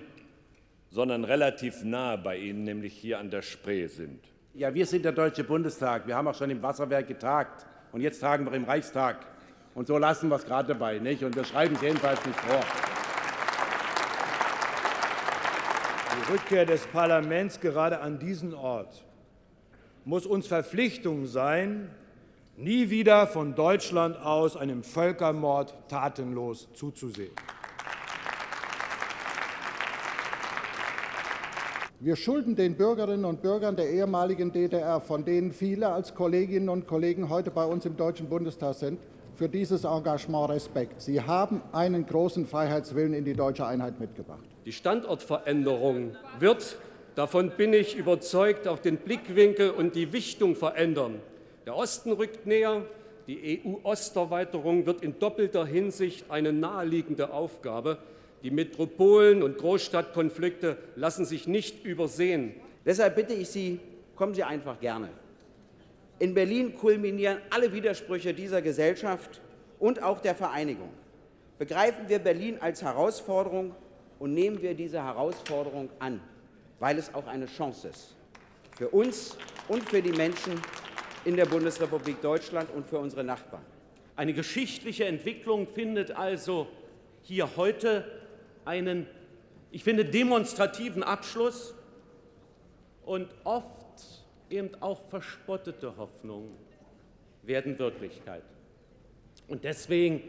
sondern 0.91 1.25
relativ 1.25 1.83
nahe 1.85 2.17
bei 2.17 2.39
Ihnen, 2.39 2.65
nämlich 2.65 2.95
hier 2.95 3.19
an 3.19 3.31
der 3.31 3.43
Spree 3.43 3.87
sind. 3.87 4.21
Ja, 4.55 4.73
wir 4.73 4.87
sind 4.87 5.05
der 5.05 5.13
Deutsche 5.13 5.45
Bundestag. 5.45 6.07
Wir 6.07 6.17
haben 6.17 6.29
auch 6.29 6.35
schon 6.35 6.49
im 6.49 6.63
Wasserwerk 6.63 7.07
getagt. 7.07 7.67
Und 7.93 8.01
jetzt 8.01 8.21
tagen 8.21 8.47
wir 8.47 8.53
im 8.55 8.65
Reichstag. 8.65 9.27
Und 9.75 9.87
so 9.87 9.99
lassen 9.99 10.31
wir 10.31 10.37
es 10.37 10.47
gerade 10.47 10.69
dabei. 10.69 10.99
Nicht? 10.99 11.23
Und 11.23 11.37
wir 11.37 11.45
schreiben 11.45 11.75
es 11.75 11.83
jedenfalls 11.83 12.25
nicht 12.25 12.39
vor. 12.41 12.61
Die 16.17 16.33
Rückkehr 16.33 16.65
des 16.65 16.87
Parlaments 16.87 17.61
gerade 17.61 18.01
an 18.01 18.19
diesen 18.19 18.55
Ort 18.55 19.05
muss 20.07 20.25
uns 20.25 20.47
Verpflichtung 20.47 21.27
sein, 21.27 21.91
nie 22.57 22.91
wieder 22.91 23.27
von 23.27 23.57
Deutschland 23.57 24.17
aus 24.17 24.57
einem 24.57 24.85
Völkermord 24.85 25.75
tatenlos 25.89 26.69
zuzusehen. 26.75 27.33
Wir 31.99 32.15
schulden 32.15 32.55
den 32.55 32.77
Bürgerinnen 32.77 33.25
und 33.25 33.43
Bürgern 33.43 33.75
der 33.75 33.91
ehemaligen 33.91 34.53
DDR, 34.53 35.01
von 35.01 35.25
denen 35.25 35.51
viele 35.51 35.89
als 35.89 36.15
Kolleginnen 36.15 36.69
und 36.69 36.87
Kollegen 36.87 37.29
heute 37.29 37.51
bei 37.51 37.65
uns 37.65 37.85
im 37.85 37.97
Deutschen 37.97 38.29
Bundestag 38.29 38.75
sind, 38.75 39.01
für 39.35 39.49
dieses 39.49 39.83
Engagement 39.83 40.51
Respekt. 40.51 41.03
Sie 41.03 41.21
haben 41.21 41.63
einen 41.73 42.07
großen 42.07 42.47
Freiheitswillen 42.47 43.13
in 43.13 43.25
die 43.25 43.35
deutsche 43.35 43.67
Einheit 43.67 43.99
mitgebracht. 43.99 44.45
Die 44.67 44.73
Standortveränderung 44.73 46.13
wird, 46.39 46.79
davon 47.17 47.51
bin 47.51 47.73
ich 47.73 47.97
überzeugt, 47.97 48.69
auch 48.69 48.79
den 48.79 48.99
Blickwinkel 48.99 49.71
und 49.71 49.97
die 49.97 50.13
Wichtung 50.13 50.55
verändern. 50.55 51.21
Der 51.67 51.77
Osten 51.77 52.13
rückt 52.13 52.47
näher, 52.47 52.83
die 53.27 53.61
EU-Osterweiterung 53.65 54.87
wird 54.87 55.03
in 55.03 55.19
doppelter 55.19 55.67
Hinsicht 55.67 56.31
eine 56.31 56.53
naheliegende 56.53 57.33
Aufgabe. 57.33 57.99
Die 58.45 58.53
Metropolen 58.53 59.43
und 59.43 59.59
Großstadtkonflikte 59.59 60.77
lassen 60.95 61.25
sich 61.25 61.49
nicht 61.49 61.85
übersehen. 61.85 62.55
Deshalb 62.85 63.17
bitte 63.17 63.35
ich 63.35 63.49
Sie, 63.49 63.81
kommen 64.15 64.35
Sie 64.35 64.45
einfach 64.45 64.79
gerne. 64.79 65.09
In 66.21 66.35
Berlin 66.35 66.77
kulminieren 66.77 67.39
alle 67.51 67.73
Widersprüche 67.73 68.33
dieser 68.33 68.63
Gesellschaft 68.63 69.41
und 69.81 70.03
auch 70.03 70.21
der 70.21 70.37
Vereinigung. 70.37 70.91
Begreifen 71.59 72.09
wir 72.09 72.21
Berlin 72.21 72.59
als 72.61 72.83
Herausforderung 72.83 73.75
und 74.19 74.35
nehmen 74.35 74.63
wir 74.63 74.75
diese 74.75 75.03
Herausforderung 75.03 75.91
an, 75.99 76.21
weil 76.79 76.99
es 76.99 77.15
auch 77.15 77.27
eine 77.27 77.47
Chance 77.47 77.89
ist. 77.89 78.17
Für 78.77 78.89
uns 78.89 79.37
und 79.69 79.89
für 79.89 80.03
die 80.03 80.13
Menschen 80.13 80.61
in 81.25 81.37
der 81.37 81.47
Bundesrepublik 81.47 82.21
Deutschland 82.21 82.69
und 82.75 82.87
für 82.87 82.99
unsere 82.99 83.25
Nachbarn. 83.25 83.65
Eine 84.15 84.33
geschichtliche 84.33 85.05
Entwicklung 85.05 85.67
findet 85.67 86.11
also 86.11 86.69
hier 87.23 87.57
heute 87.57 88.05
einen, 88.65 89.07
ich 89.71 89.83
finde, 89.83 90.05
demonstrativen 90.05 91.03
Abschluss 91.03 91.75
und 93.05 93.29
oft 93.45 93.67
eben 94.51 94.71
auch 94.81 95.01
verspottete 95.09 95.97
Hoffnungen 95.97 96.57
werden 97.43 97.79
Wirklichkeit. 97.79 98.43
Und 99.49 99.65
deswegen, 99.65 100.23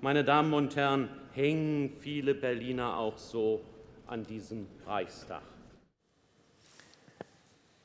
meine 0.00 0.24
Damen 0.24 0.52
und 0.54 0.76
Herren, 0.76 1.08
hängen 1.32 1.92
viele 2.00 2.34
Berliner 2.34 2.96
auch 2.96 3.18
so 3.18 3.60
an 4.06 4.24
diesem 4.24 4.66
Reichstag. 4.86 5.42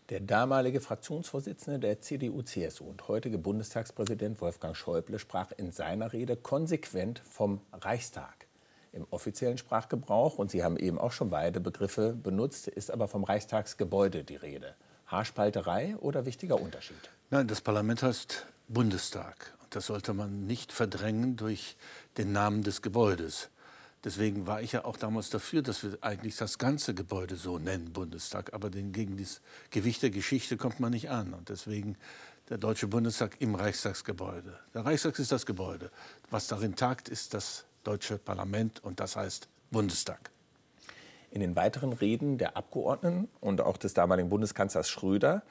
Der 0.10 0.20
damalige 0.20 0.82
Fraktionsvorsitzende 0.82 1.80
der 1.80 2.00
CDU-CSU 2.00 2.84
und 2.84 3.08
heutige 3.08 3.40
Bundestagspräsident 3.40 4.40
Wolfgang 4.40 4.76
Schäuble 4.76 5.18
sprach 5.18 5.52
in 5.58 5.72
seiner 5.72 6.14
Rede 6.14 6.36
konsequent 6.36 7.24
vom 7.28 7.60
Reichstag 7.74 8.46
im 8.92 9.08
offiziellen 9.10 9.58
Sprachgebrauch, 9.58 10.38
und 10.38 10.52
Sie 10.52 10.64
haben 10.64 10.78
eben 10.78 11.00
auch 11.00 11.12
schon 11.12 11.32
beide 11.32 11.60
Begriffe 11.60 12.14
benutzt, 12.14 12.68
ist 12.68 12.92
aber 12.92 13.08
vom 13.08 13.24
Reichstagsgebäude 13.24 14.24
die 14.24 14.36
Rede. 14.36 14.76
Haarspalterei 15.08 15.98
oder 15.98 16.26
wichtiger 16.26 16.62
Unterschied? 16.62 17.10
Nein, 17.32 17.48
das 17.48 17.62
Parlament 17.62 18.04
heißt 18.04 18.46
Bundestag. 18.68 19.58
Und 19.64 19.76
das 19.76 19.88
sollte 19.88 20.14
man 20.14 20.46
nicht 20.46 20.72
verdrängen 20.72 21.36
durch 21.36 21.78
den 22.18 22.32
Namen 22.32 22.62
des 22.62 22.82
Gebäudes. 22.84 23.50
Deswegen 24.06 24.46
war 24.46 24.62
ich 24.62 24.72
ja 24.72 24.86
auch 24.86 24.98
damals 24.98 25.32
dafür, 25.32 25.64
dass 25.64 25.84
wir 25.84 25.98
eigentlich 26.02 26.38
das 26.38 26.60
ganze 26.60 26.94
Gebäude 26.94 27.36
so 27.36 27.58
nennen, 27.58 27.92
Bundestag. 27.92 28.54
Aber 28.54 28.70
gegen 28.70 29.18
das 29.18 29.42
Gewicht 29.72 30.04
der 30.04 30.12
Geschichte 30.12 30.58
kommt 30.58 30.80
man 30.80 30.92
nicht 30.92 31.10
an. 31.10 31.34
Und 31.34 31.50
deswegen 31.50 31.98
der 32.50 32.60
Deutsche 32.60 32.86
Bundestag 32.86 33.42
im 33.42 33.56
Reichstagsgebäude. 33.56 34.60
Der 34.76 34.86
Reichstag 34.86 35.18
ist 35.18 35.32
das 35.32 35.48
Gebäude. 35.48 35.90
Was 36.30 36.46
darin 36.46 36.76
tagt, 36.76 37.10
ist 37.10 37.34
das 37.34 37.66
deutsche 37.84 38.20
Parlament 38.20 38.84
und 38.84 39.00
das 39.00 39.16
heißt 39.16 39.48
Bundestag. 39.72 40.30
In 41.32 41.42
den 41.42 41.56
weiteren 41.56 41.92
Reden 41.92 42.38
der 42.38 42.56
Abgeordneten 42.56 43.28
und 43.42 43.60
auch 43.60 43.78
des 43.78 43.96
damaligen 43.96 44.30
Bundeskanzlers 44.30 44.88
Schröder 44.88 45.42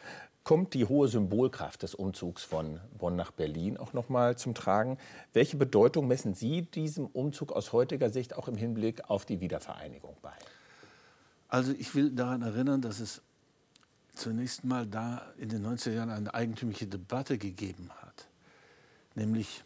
kommt 0.45 0.75
die 0.75 0.85
hohe 0.85 1.09
Symbolkraft 1.09 1.83
des 1.83 1.95
Umzugs 1.95 2.45
von 2.45 2.79
Bonn 2.99 3.17
nach 3.17 3.31
Berlin 3.31 3.79
auch 3.79 3.95
noch 3.95 4.11
mal 4.11 4.37
zum 4.37 4.55
Tragen. 4.55 4.99
Welche 5.33 5.57
Bedeutung 5.57 6.07
messen 6.07 6.35
Sie 6.35 6.63
diesem 6.63 7.07
Umzug 7.07 7.51
aus 7.51 7.73
heutiger 7.73 8.11
Sicht 8.11 8.37
auch 8.37 8.47
im 8.47 8.57
Hinblick 8.57 9.09
auf 9.09 9.25
die 9.25 9.41
Wiedervereinigung 9.41 10.17
bei? 10.21 10.33
Also 11.49 11.73
ich 11.73 11.95
will 11.95 12.11
daran 12.11 12.43
erinnern, 12.43 12.83
dass 12.83 13.01
es 13.01 13.23
zunächst 14.15 14.65
mal 14.65 14.87
da 14.87 15.23
in 15.39 15.49
den 15.49 15.67
90er 15.67 15.93
Jahren 15.93 16.11
eine 16.11 16.35
eigentümliche 16.35 16.87
Debatte 16.87 17.39
gegeben 17.39 17.91
hat, 18.03 18.29
nämlich 19.15 19.65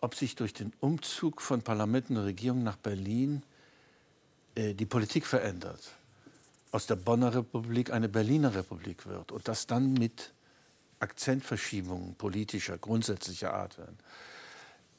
ob 0.00 0.14
sich 0.14 0.36
durch 0.36 0.52
den 0.52 0.72
Umzug 0.80 1.40
von 1.40 1.62
Parlamenten 1.62 2.16
und 2.16 2.24
Regierungen 2.24 2.64
nach 2.64 2.76
Berlin 2.76 3.42
äh, 4.54 4.74
die 4.74 4.86
Politik 4.86 5.26
verändert. 5.26 5.97
Aus 6.70 6.86
der 6.86 6.96
Bonner 6.96 7.34
Republik 7.34 7.90
eine 7.90 8.08
Berliner 8.08 8.54
Republik 8.54 9.06
wird 9.06 9.32
und 9.32 9.48
das 9.48 9.66
dann 9.66 9.94
mit 9.94 10.32
Akzentverschiebungen 11.00 12.14
politischer, 12.16 12.76
grundsätzlicher 12.76 13.54
Art 13.54 13.78
werden. 13.78 13.98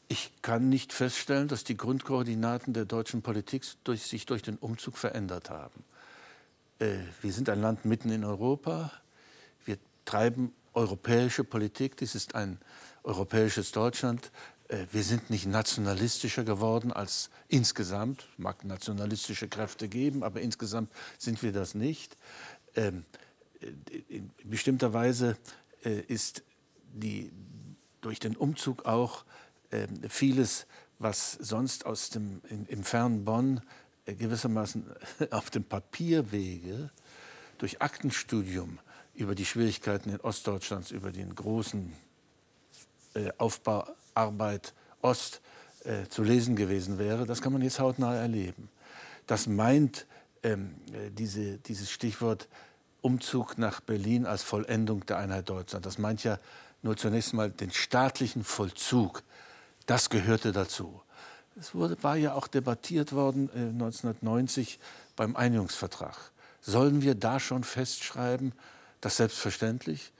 Ich 0.08 0.32
kann 0.42 0.70
nicht 0.70 0.92
feststellen, 0.94 1.48
dass 1.48 1.64
die 1.64 1.78
Grundkoordinaten 1.78 2.74
der 2.74 2.86
deutschen 2.86 3.22
Politik 3.22 3.64
durch, 3.84 4.04
sich 4.04 4.26
durch 4.26 4.42
den 4.42 4.58
Umzug 4.58 4.98
verändert 4.98 5.52
haben. 5.52 5.84
Äh, 6.80 6.96
wir 7.22 7.32
sind 7.32 7.50
ein 7.50 7.62
Land 7.62 7.86
mitten 7.86 8.10
in 8.10 8.24
Europa. 8.24 8.92
Wir 9.66 9.78
treiben 10.06 10.54
europäische 10.74 11.44
Politik. 11.44 11.98
Dies 11.98 12.16
ist 12.16 12.34
ein 12.34 12.58
europäisches 13.04 13.72
Deutschland. 13.72 14.32
Äh, 14.70 14.86
wir 14.92 15.04
sind 15.04 15.30
nicht 15.30 15.46
nationalistischer 15.46 16.46
geworden 16.46 16.94
als 16.94 17.30
insgesamt. 17.50 18.28
Es 18.32 18.40
mag 18.40 18.64
nationalistische 18.64 19.50
Kräfte 19.50 19.90
geben, 19.90 20.24
aber 20.24 20.40
insgesamt 20.40 20.92
sind 21.18 21.44
wir 21.44 21.52
das 21.52 21.76
nicht. 21.76 22.18
Ähm, 22.76 23.04
in 24.08 24.32
bestimmter 24.46 24.94
Weise 24.94 25.38
äh, 25.84 26.00
ist 26.02 26.44
die, 26.94 27.32
durch 28.00 28.20
den 28.20 28.38
Umzug 28.38 28.86
auch 28.86 29.26
ähm, 29.72 30.02
vieles, 30.08 30.66
was 30.98 31.34
sonst 31.34 31.86
aus 31.86 32.10
dem, 32.10 32.42
im, 32.50 32.66
im 32.68 32.84
fernen 32.84 33.26
Bonn 33.26 33.62
äh, 34.06 34.14
gewissermaßen 34.14 34.86
auf 35.32 35.50
dem 35.50 35.66
Papierwege 35.66 36.92
durch 37.58 37.82
Aktenstudium 37.82 38.80
über 39.14 39.36
die 39.36 39.46
Schwierigkeiten 39.46 40.10
in 40.10 40.22
Ostdeutschlands, 40.22 40.92
über 40.92 41.12
den 41.12 41.36
großen 41.36 41.92
äh, 43.16 43.32
Aufbauarbeit 44.20 44.74
Ost 45.02 45.42
äh, 45.86 46.08
zu 46.10 46.24
lesen 46.24 46.56
gewesen 46.56 47.00
wäre, 47.00 47.26
das 47.26 47.42
kann 47.42 47.54
man 47.54 47.62
jetzt 47.62 47.80
hautnah 47.80 48.16
erleben. 48.16 48.70
Das 49.28 49.48
meint 49.48 50.06
ähm, 50.44 50.76
äh, 50.92 51.10
diese, 51.12 51.58
dieses 51.58 51.90
Stichwort 51.90 52.50
Umzug 53.02 53.58
nach 53.58 53.80
Berlin 53.80 54.26
als 54.26 54.44
Vollendung 54.44 55.06
der 55.06 55.18
Einheit 55.18 55.48
Deutschland. 55.48 55.86
Das 55.86 55.98
meint 55.98 56.24
ja 56.24 56.38
nur 56.82 56.98
zunächst 56.98 57.34
mal 57.34 57.50
den 57.50 57.72
staatlichen 57.72 58.44
Vollzug. 58.44 59.24
Das 59.86 60.10
gehörte 60.10 60.52
dazu. 60.52 61.02
Es 61.58 61.74
wurde, 61.74 62.02
war 62.04 62.18
ja 62.18 62.34
auch 62.34 62.48
debattiert 62.48 63.14
worden 63.14 63.50
äh, 63.56 63.70
1990 63.70 64.80
beim 65.16 65.38
Einigungsvertrag. 65.38 66.18
Sollen 66.62 67.02
wir 67.02 67.16
da 67.16 67.40
schon 67.40 67.64
festschreiben, 67.64 68.52
dass 69.00 69.16
selbstverständlich 69.16 70.12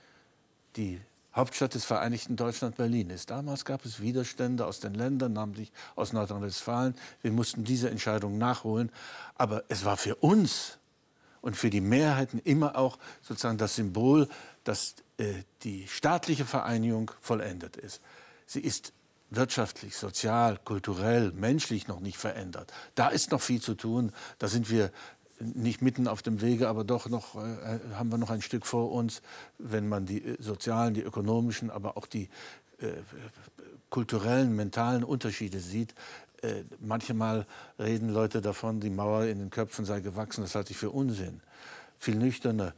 die 0.76 1.02
Hauptstadt 1.34 1.74
des 1.74 1.84
Vereinigten 1.84 2.36
Deutschland 2.36 2.76
Berlin 2.76 3.10
ist. 3.10 3.30
Damals 3.30 3.64
gab 3.64 3.84
es 3.84 4.00
Widerstände 4.00 4.66
aus 4.66 4.80
den 4.80 4.94
Ländern, 4.94 5.32
namentlich 5.32 5.72
aus 5.94 6.12
Nordrhein-Westfalen. 6.12 6.94
Wir 7.22 7.30
mussten 7.30 7.64
diese 7.64 7.88
Entscheidung 7.88 8.36
nachholen. 8.38 8.90
Aber 9.36 9.64
es 9.68 9.84
war 9.84 9.96
für 9.96 10.16
uns 10.16 10.78
und 11.40 11.56
für 11.56 11.70
die 11.70 11.80
Mehrheiten 11.80 12.40
immer 12.40 12.76
auch 12.76 12.98
sozusagen 13.22 13.58
das 13.58 13.76
Symbol, 13.76 14.28
dass 14.64 14.96
äh, 15.18 15.44
die 15.62 15.86
staatliche 15.86 16.44
Vereinigung 16.44 17.12
vollendet 17.20 17.76
ist. 17.76 18.00
Sie 18.46 18.60
ist 18.60 18.92
wirtschaftlich, 19.30 19.96
sozial, 19.96 20.58
kulturell, 20.64 21.30
menschlich 21.32 21.86
noch 21.86 22.00
nicht 22.00 22.18
verändert. 22.18 22.72
Da 22.96 23.08
ist 23.08 23.30
noch 23.30 23.40
viel 23.40 23.60
zu 23.60 23.74
tun. 23.74 24.12
Da 24.38 24.48
sind 24.48 24.70
wir 24.70 24.90
nicht 25.40 25.82
mitten 25.82 26.06
auf 26.06 26.22
dem 26.22 26.40
Wege, 26.40 26.68
aber 26.68 26.84
doch 26.84 27.08
noch 27.08 27.36
äh, 27.36 27.78
haben 27.94 28.10
wir 28.10 28.18
noch 28.18 28.30
ein 28.30 28.42
Stück 28.42 28.66
vor 28.66 28.92
uns, 28.92 29.22
wenn 29.58 29.88
man 29.88 30.06
die 30.06 30.24
äh, 30.24 30.36
sozialen, 30.40 30.94
die 30.94 31.02
ökonomischen, 31.02 31.70
aber 31.70 31.96
auch 31.96 32.06
die 32.06 32.28
äh, 32.78 32.92
kulturellen, 33.88 34.54
mentalen 34.54 35.04
Unterschiede 35.04 35.60
sieht. 35.60 35.94
Äh, 36.42 36.64
manchmal 36.80 37.46
reden 37.78 38.08
Leute 38.08 38.40
davon, 38.40 38.80
die 38.80 38.90
Mauer 38.90 39.24
in 39.24 39.38
den 39.38 39.50
Köpfen 39.50 39.84
sei 39.84 40.00
gewachsen. 40.00 40.42
Das 40.42 40.54
halte 40.54 40.72
ich 40.72 40.78
für 40.78 40.90
Unsinn. 40.90 41.40
Viel 41.98 42.16
nüchterner. 42.16 42.74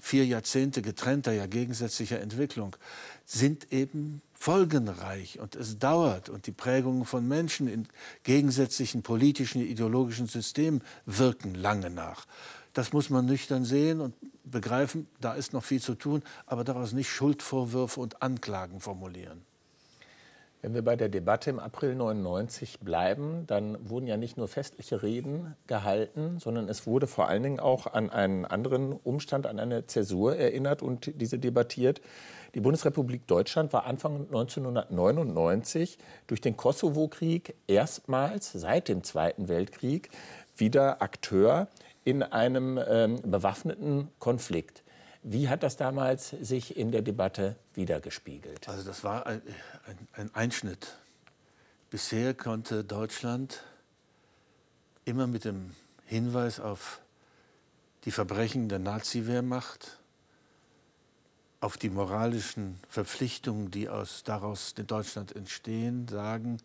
Vier 0.00 0.26
Jahrzehnte 0.26 0.82
getrennter, 0.82 1.32
ja 1.32 1.46
gegensätzlicher 1.46 2.20
Entwicklung 2.20 2.76
sind 3.24 3.72
eben 3.72 4.22
folgenreich 4.34 5.38
und 5.38 5.54
es 5.54 5.78
dauert 5.78 6.28
und 6.28 6.46
die 6.46 6.52
Prägungen 6.52 7.04
von 7.04 7.26
Menschen 7.28 7.68
in 7.68 7.86
gegensätzlichen 8.22 9.02
politischen, 9.02 9.60
ideologischen 9.60 10.26
Systemen 10.26 10.82
wirken 11.06 11.54
lange 11.54 11.90
nach. 11.90 12.26
Das 12.72 12.92
muss 12.92 13.10
man 13.10 13.26
nüchtern 13.26 13.64
sehen 13.64 14.00
und 14.00 14.14
begreifen, 14.44 15.08
da 15.20 15.34
ist 15.34 15.52
noch 15.52 15.64
viel 15.64 15.80
zu 15.80 15.94
tun, 15.94 16.22
aber 16.46 16.64
daraus 16.64 16.92
nicht 16.92 17.10
Schuldvorwürfe 17.10 18.00
und 18.00 18.22
Anklagen 18.22 18.80
formulieren. 18.80 19.42
Wenn 20.62 20.74
wir 20.74 20.82
bei 20.82 20.94
der 20.94 21.08
Debatte 21.08 21.48
im 21.48 21.58
April 21.58 21.94
99 21.94 22.80
bleiben, 22.80 23.44
dann 23.46 23.78
wurden 23.88 24.06
ja 24.06 24.18
nicht 24.18 24.36
nur 24.36 24.46
festliche 24.46 25.02
Reden 25.02 25.56
gehalten, 25.66 26.38
sondern 26.38 26.68
es 26.68 26.86
wurde 26.86 27.06
vor 27.06 27.28
allen 27.28 27.42
Dingen 27.42 27.60
auch 27.60 27.86
an 27.86 28.10
einen 28.10 28.44
anderen 28.44 28.92
Umstand, 28.92 29.46
an 29.46 29.58
eine 29.58 29.86
Zäsur 29.86 30.36
erinnert 30.36 30.82
und 30.82 31.12
diese 31.18 31.38
debattiert. 31.38 32.02
Die 32.54 32.60
Bundesrepublik 32.60 33.26
Deutschland 33.26 33.72
war 33.72 33.86
Anfang 33.86 34.26
1999 34.26 35.96
durch 36.26 36.42
den 36.42 36.58
Kosovo-Krieg 36.58 37.54
erstmals 37.66 38.52
seit 38.52 38.88
dem 38.88 39.02
Zweiten 39.02 39.48
Weltkrieg 39.48 40.10
wieder 40.56 41.00
Akteur 41.00 41.68
in 42.04 42.22
einem 42.22 42.78
ähm, 42.86 43.16
bewaffneten 43.22 44.08
Konflikt. 44.18 44.82
Wie 45.22 45.48
hat 45.48 45.62
das 45.62 45.76
damals 45.76 46.30
sich 46.30 46.76
in 46.76 46.92
der 46.92 47.02
Debatte 47.02 47.56
wiedergespiegelt? 47.74 48.68
Also 48.68 48.84
das 48.84 49.04
war 49.04 49.26
ein, 49.26 49.42
ein, 49.86 50.08
ein 50.14 50.34
Einschnitt. 50.34 50.96
Bisher 51.90 52.34
konnte 52.34 52.84
Deutschland 52.84 53.62
immer 55.04 55.26
mit 55.26 55.44
dem 55.44 55.74
Hinweis 56.06 56.58
auf 56.60 57.00
die 58.04 58.10
Verbrechen 58.10 58.68
der 58.68 58.78
Nazi-Wehrmacht, 58.78 59.98
auf 61.60 61.76
die 61.76 61.90
moralischen 61.90 62.80
Verpflichtungen, 62.88 63.70
die 63.70 63.88
aus, 63.90 64.22
daraus 64.24 64.72
in 64.78 64.86
Deutschland 64.86 65.36
entstehen, 65.36 66.08
sagen, 66.08 66.58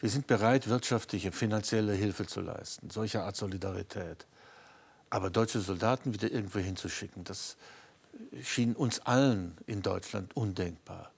wir 0.00 0.10
sind 0.10 0.26
bereit, 0.26 0.68
wirtschaftliche, 0.68 1.30
finanzielle 1.30 1.92
Hilfe 1.92 2.26
zu 2.26 2.40
leisten, 2.40 2.90
solcher 2.90 3.24
Art 3.24 3.36
Solidarität. 3.36 4.26
Aber 5.14 5.30
deutsche 5.30 5.60
Soldaten 5.60 6.12
wieder 6.12 6.28
irgendwo 6.28 6.58
hinzuschicken, 6.58 7.22
das 7.22 7.56
schien 8.42 8.74
uns 8.74 8.98
allen 8.98 9.56
in 9.64 9.80
Deutschland 9.80 10.36
undenkbar. 10.36 11.12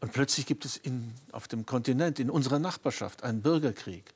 Und 0.00 0.12
plötzlich 0.12 0.44
gibt 0.44 0.64
es 0.64 0.76
in, 0.76 1.14
auf 1.30 1.46
dem 1.46 1.66
Kontinent, 1.66 2.18
in 2.18 2.30
unserer 2.30 2.58
Nachbarschaft, 2.58 3.22
einen 3.22 3.42
Bürgerkrieg. 3.42 4.12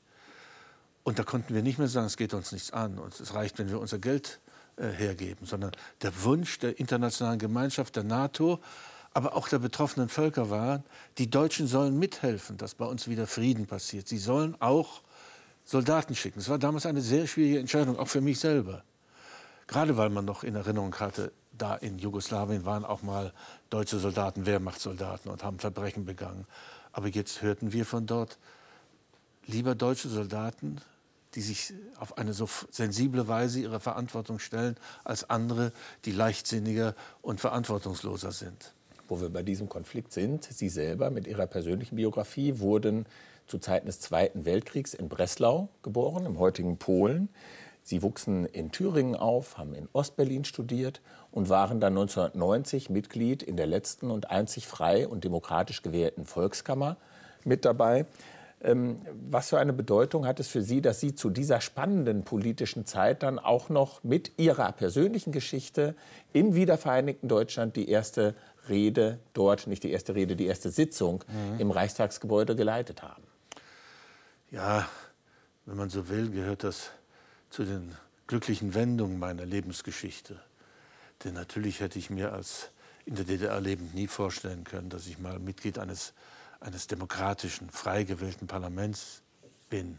Und 1.04 1.20
da 1.20 1.22
konnten 1.22 1.54
wir 1.54 1.62
nicht 1.62 1.78
mehr 1.78 1.86
sagen, 1.86 2.08
es 2.08 2.16
geht 2.16 2.34
uns 2.34 2.50
nichts 2.50 2.72
an 2.72 2.98
und 2.98 3.20
es 3.20 3.32
reicht, 3.32 3.60
wenn 3.60 3.70
wir 3.70 3.78
unser 3.78 4.00
Geld 4.00 4.40
äh, 4.76 4.88
hergeben, 4.88 5.46
sondern 5.46 5.70
der 6.02 6.24
Wunsch 6.24 6.58
der 6.58 6.76
internationalen 6.80 7.38
Gemeinschaft, 7.38 7.94
der 7.94 8.02
NATO, 8.02 8.58
aber 9.12 9.36
auch 9.36 9.46
der 9.46 9.60
betroffenen 9.60 10.08
Völker 10.08 10.50
war, 10.50 10.82
die 11.18 11.30
Deutschen 11.30 11.68
sollen 11.68 11.96
mithelfen, 11.96 12.56
dass 12.56 12.74
bei 12.74 12.86
uns 12.86 13.06
wieder 13.06 13.28
Frieden 13.28 13.68
passiert. 13.68 14.08
Sie 14.08 14.18
sollen 14.18 14.60
auch 14.60 15.02
Soldaten 15.64 16.14
schicken. 16.14 16.40
Es 16.40 16.48
war 16.48 16.58
damals 16.58 16.86
eine 16.86 17.00
sehr 17.00 17.26
schwierige 17.26 17.58
Entscheidung, 17.58 17.98
auch 17.98 18.08
für 18.08 18.20
mich 18.20 18.38
selber. 18.38 18.84
Gerade 19.66 19.96
weil 19.96 20.10
man 20.10 20.24
noch 20.24 20.44
in 20.44 20.54
Erinnerung 20.54 20.94
hatte, 20.96 21.32
da 21.56 21.74
in 21.74 21.98
Jugoslawien 21.98 22.64
waren 22.64 22.84
auch 22.84 23.02
mal 23.02 23.32
deutsche 23.70 23.98
Soldaten, 23.98 24.44
Wehrmachtssoldaten 24.44 25.30
und 25.30 25.42
haben 25.42 25.58
Verbrechen 25.58 26.04
begangen. 26.04 26.46
Aber 26.92 27.08
jetzt 27.08 27.42
hörten 27.42 27.72
wir 27.72 27.86
von 27.86 28.06
dort, 28.06 28.38
lieber 29.46 29.74
deutsche 29.74 30.08
Soldaten, 30.08 30.80
die 31.34 31.40
sich 31.40 31.72
auf 31.98 32.18
eine 32.18 32.32
so 32.32 32.48
sensible 32.70 33.26
Weise 33.26 33.60
ihrer 33.60 33.80
Verantwortung 33.80 34.38
stellen, 34.38 34.76
als 35.02 35.28
andere, 35.30 35.72
die 36.04 36.12
leichtsinniger 36.12 36.94
und 37.22 37.40
verantwortungsloser 37.40 38.32
sind. 38.32 38.74
Wo 39.08 39.20
wir 39.20 39.30
bei 39.30 39.42
diesem 39.42 39.68
Konflikt 39.68 40.12
sind, 40.12 40.44
Sie 40.44 40.68
selber 40.68 41.10
mit 41.10 41.26
Ihrer 41.26 41.46
persönlichen 41.46 41.96
Biografie 41.96 42.58
wurden 42.58 43.06
zu 43.46 43.58
Zeiten 43.58 43.86
des 43.86 44.00
Zweiten 44.00 44.44
Weltkriegs 44.44 44.94
in 44.94 45.08
Breslau 45.08 45.68
geboren, 45.82 46.26
im 46.26 46.38
heutigen 46.38 46.78
Polen. 46.78 47.28
Sie 47.82 48.02
wuchsen 48.02 48.46
in 48.46 48.72
Thüringen 48.72 49.14
auf, 49.14 49.58
haben 49.58 49.74
in 49.74 49.88
Ostberlin 49.92 50.44
studiert 50.44 51.02
und 51.30 51.50
waren 51.50 51.80
dann 51.80 51.92
1990 51.92 52.88
Mitglied 52.88 53.42
in 53.42 53.56
der 53.58 53.66
letzten 53.66 54.10
und 54.10 54.30
einzig 54.30 54.66
frei 54.66 55.06
und 55.06 55.24
demokratisch 55.24 55.82
gewählten 55.82 56.24
Volkskammer 56.24 56.96
mit 57.44 57.66
dabei. 57.66 58.06
Ähm, 58.62 59.02
was 59.28 59.50
für 59.50 59.58
eine 59.58 59.74
Bedeutung 59.74 60.26
hat 60.26 60.40
es 60.40 60.48
für 60.48 60.62
Sie, 60.62 60.80
dass 60.80 60.98
Sie 60.98 61.14
zu 61.14 61.28
dieser 61.28 61.60
spannenden 61.60 62.22
politischen 62.22 62.86
Zeit 62.86 63.22
dann 63.22 63.38
auch 63.38 63.68
noch 63.68 64.02
mit 64.02 64.38
Ihrer 64.38 64.72
persönlichen 64.72 65.32
Geschichte 65.32 65.94
im 66.32 66.54
wiedervereinigten 66.54 67.28
Deutschland 67.28 67.76
die 67.76 67.90
erste 67.90 68.34
Rede 68.70 69.18
dort, 69.34 69.66
nicht 69.66 69.82
die 69.82 69.90
erste 69.90 70.14
Rede, 70.14 70.36
die 70.36 70.46
erste 70.46 70.70
Sitzung 70.70 71.22
mhm. 71.28 71.60
im 71.60 71.70
Reichstagsgebäude 71.70 72.56
geleitet 72.56 73.02
haben? 73.02 73.22
Ja, 74.54 74.88
wenn 75.66 75.76
man 75.76 75.90
so 75.90 76.08
will, 76.08 76.30
gehört 76.30 76.62
das 76.62 76.92
zu 77.50 77.64
den 77.64 77.92
glücklichen 78.28 78.72
Wendungen 78.72 79.18
meiner 79.18 79.44
Lebensgeschichte. 79.44 80.40
Denn 81.24 81.34
natürlich 81.34 81.80
hätte 81.80 81.98
ich 81.98 82.08
mir 82.08 82.32
als 82.32 82.70
in 83.04 83.16
der 83.16 83.24
DDR 83.24 83.60
lebend 83.60 83.96
nie 83.96 84.06
vorstellen 84.06 84.62
können, 84.62 84.90
dass 84.90 85.08
ich 85.08 85.18
mal 85.18 85.40
Mitglied 85.40 85.76
eines, 85.80 86.12
eines 86.60 86.86
demokratischen, 86.86 87.68
frei 87.68 88.04
gewählten 88.04 88.46
Parlaments 88.46 89.22
bin, 89.70 89.98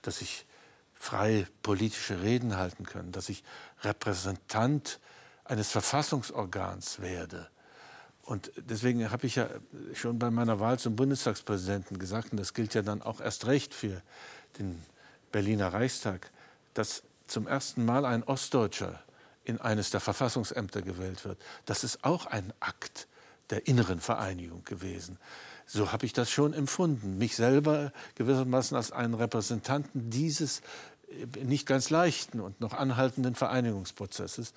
dass 0.00 0.22
ich 0.22 0.46
frei 0.94 1.46
politische 1.62 2.22
Reden 2.22 2.56
halten 2.56 2.86
kann, 2.86 3.12
dass 3.12 3.28
ich 3.28 3.44
Repräsentant 3.82 5.00
eines 5.44 5.70
Verfassungsorgans 5.70 7.00
werde, 7.00 7.50
und 8.22 8.52
deswegen 8.56 9.10
habe 9.10 9.26
ich 9.26 9.36
ja 9.36 9.48
schon 9.94 10.18
bei 10.18 10.30
meiner 10.30 10.60
Wahl 10.60 10.78
zum 10.78 10.96
Bundestagspräsidenten 10.96 11.98
gesagt, 11.98 12.32
und 12.32 12.38
das 12.38 12.54
gilt 12.54 12.74
ja 12.74 12.82
dann 12.82 13.02
auch 13.02 13.20
erst 13.20 13.46
recht 13.46 13.74
für 13.74 14.00
den 14.58 14.80
Berliner 15.32 15.72
Reichstag, 15.72 16.30
dass 16.74 17.02
zum 17.26 17.46
ersten 17.46 17.84
Mal 17.84 18.04
ein 18.04 18.22
Ostdeutscher 18.22 19.02
in 19.44 19.60
eines 19.60 19.90
der 19.90 20.00
Verfassungsämter 20.00 20.82
gewählt 20.82 21.24
wird. 21.24 21.38
Das 21.66 21.82
ist 21.82 22.04
auch 22.04 22.26
ein 22.26 22.52
Akt 22.60 23.08
der 23.50 23.66
inneren 23.66 24.00
Vereinigung 24.00 24.64
gewesen. 24.64 25.18
So 25.66 25.92
habe 25.92 26.06
ich 26.06 26.12
das 26.12 26.30
schon 26.30 26.52
empfunden, 26.52 27.18
mich 27.18 27.34
selber 27.34 27.92
gewissermaßen 28.14 28.76
als 28.76 28.92
einen 28.92 29.14
Repräsentanten 29.14 30.10
dieses 30.10 30.62
nicht 31.42 31.66
ganz 31.66 31.90
leichten 31.90 32.40
und 32.40 32.60
noch 32.60 32.72
anhaltenden 32.72 33.34
Vereinigungsprozesses. 33.34 34.54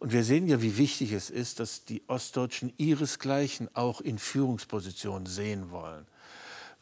Und 0.00 0.12
wir 0.12 0.24
sehen 0.24 0.48
ja, 0.48 0.62
wie 0.62 0.78
wichtig 0.78 1.12
es 1.12 1.28
ist, 1.28 1.60
dass 1.60 1.84
die 1.84 2.02
Ostdeutschen 2.08 2.72
ihresgleichen 2.78 3.68
auch 3.74 4.00
in 4.00 4.18
Führungspositionen 4.18 5.26
sehen 5.26 5.70
wollen. 5.70 6.06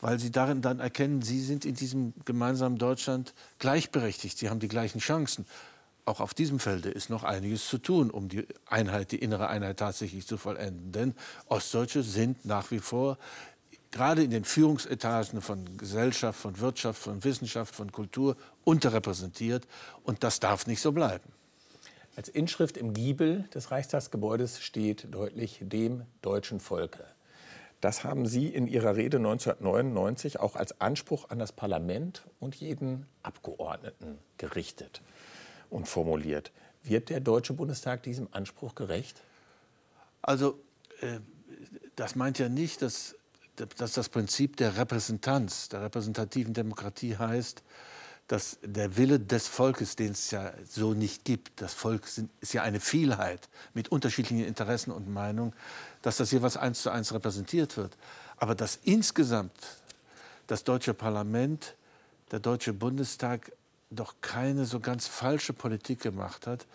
Weil 0.00 0.20
sie 0.20 0.30
darin 0.30 0.62
dann 0.62 0.78
erkennen, 0.78 1.20
sie 1.22 1.40
sind 1.42 1.64
in 1.64 1.74
diesem 1.74 2.14
gemeinsamen 2.24 2.78
Deutschland 2.78 3.34
gleichberechtigt, 3.58 4.38
sie 4.38 4.48
haben 4.48 4.60
die 4.60 4.68
gleichen 4.68 5.00
Chancen. 5.00 5.46
auch 6.04 6.20
auf 6.20 6.32
diesem 6.32 6.60
Felde 6.60 6.90
ist 6.90 7.10
noch 7.10 7.24
einiges 7.24 7.68
zu 7.68 7.78
tun, 7.78 8.10
um 8.10 8.28
die 8.28 8.46
Einheit, 8.66 9.10
die 9.10 9.18
innere 9.18 9.48
Einheit 9.48 9.78
tatsächlich 9.78 10.24
zu 10.26 10.38
vollenden. 10.38 10.92
Denn 10.92 11.14
Ostdeutsche 11.48 12.04
sind 12.04 12.44
nach 12.44 12.70
wie 12.70 12.78
vor 12.78 13.18
gerade 13.90 14.22
in 14.22 14.30
den 14.30 14.44
Führungsetagen 14.44 15.42
von 15.42 15.76
Gesellschaft, 15.76 16.38
von 16.38 16.60
Wirtschaft, 16.60 17.02
von 17.02 17.24
Wissenschaft, 17.24 17.74
von 17.74 17.90
Kultur 17.90 18.36
unterrepräsentiert. 18.64 19.66
Und 20.04 20.22
das 20.22 20.40
darf 20.40 20.68
nicht 20.68 20.80
so 20.80 20.92
bleiben. 20.92 21.37
Als 22.18 22.28
Inschrift 22.28 22.76
im 22.76 22.94
Giebel 22.94 23.44
des 23.54 23.70
Reichstagsgebäudes 23.70 24.60
steht 24.60 25.06
deutlich 25.14 25.60
dem 25.62 26.02
deutschen 26.20 26.58
Volke. 26.58 27.04
Das 27.80 28.02
haben 28.02 28.26
Sie 28.26 28.48
in 28.48 28.66
Ihrer 28.66 28.96
Rede 28.96 29.18
1999 29.18 30.40
auch 30.40 30.56
als 30.56 30.80
Anspruch 30.80 31.30
an 31.30 31.38
das 31.38 31.52
Parlament 31.52 32.24
und 32.40 32.56
jeden 32.56 33.06
Abgeordneten 33.22 34.18
gerichtet 34.36 35.00
und 35.70 35.86
formuliert. 35.86 36.50
Wird 36.82 37.08
der 37.08 37.20
Deutsche 37.20 37.52
Bundestag 37.52 38.02
diesem 38.02 38.26
Anspruch 38.32 38.74
gerecht? 38.74 39.22
Also, 40.20 40.58
äh, 41.00 41.20
das 41.94 42.16
meint 42.16 42.40
ja 42.40 42.48
nicht, 42.48 42.82
dass, 42.82 43.14
dass 43.76 43.92
das 43.92 44.08
Prinzip 44.08 44.56
der 44.56 44.76
Repräsentanz, 44.76 45.68
der 45.68 45.82
repräsentativen 45.82 46.52
Demokratie 46.52 47.16
heißt, 47.16 47.62
dass 48.28 48.58
der 48.62 48.98
Wille 48.98 49.18
des 49.18 49.48
Volkes, 49.48 49.96
den 49.96 50.12
es 50.12 50.30
ja 50.30 50.52
so 50.68 50.92
nicht 50.92 51.24
gibt, 51.24 51.62
das 51.62 51.72
Volk 51.72 52.06
ist 52.40 52.52
ja 52.52 52.62
eine 52.62 52.78
Vielheit 52.78 53.48
mit 53.72 53.90
unterschiedlichen 53.90 54.44
Interessen 54.44 54.90
und 54.90 55.08
Meinungen, 55.08 55.54
dass 56.02 56.18
das 56.18 56.30
jeweils 56.30 56.58
eins 56.58 56.82
zu 56.82 56.90
eins 56.90 57.12
repräsentiert 57.12 57.78
wird. 57.78 57.96
Aber 58.36 58.54
dass 58.54 58.78
insgesamt 58.84 59.56
das 60.46 60.62
deutsche 60.62 60.92
Parlament, 60.92 61.74
der 62.30 62.40
deutsche 62.40 62.74
Bundestag 62.74 63.50
doch 63.90 64.14
keine 64.20 64.66
so 64.66 64.78
ganz 64.78 65.06
falsche 65.06 65.54
Politik 65.54 66.00
gemacht 66.00 66.46
hat, 66.46 66.66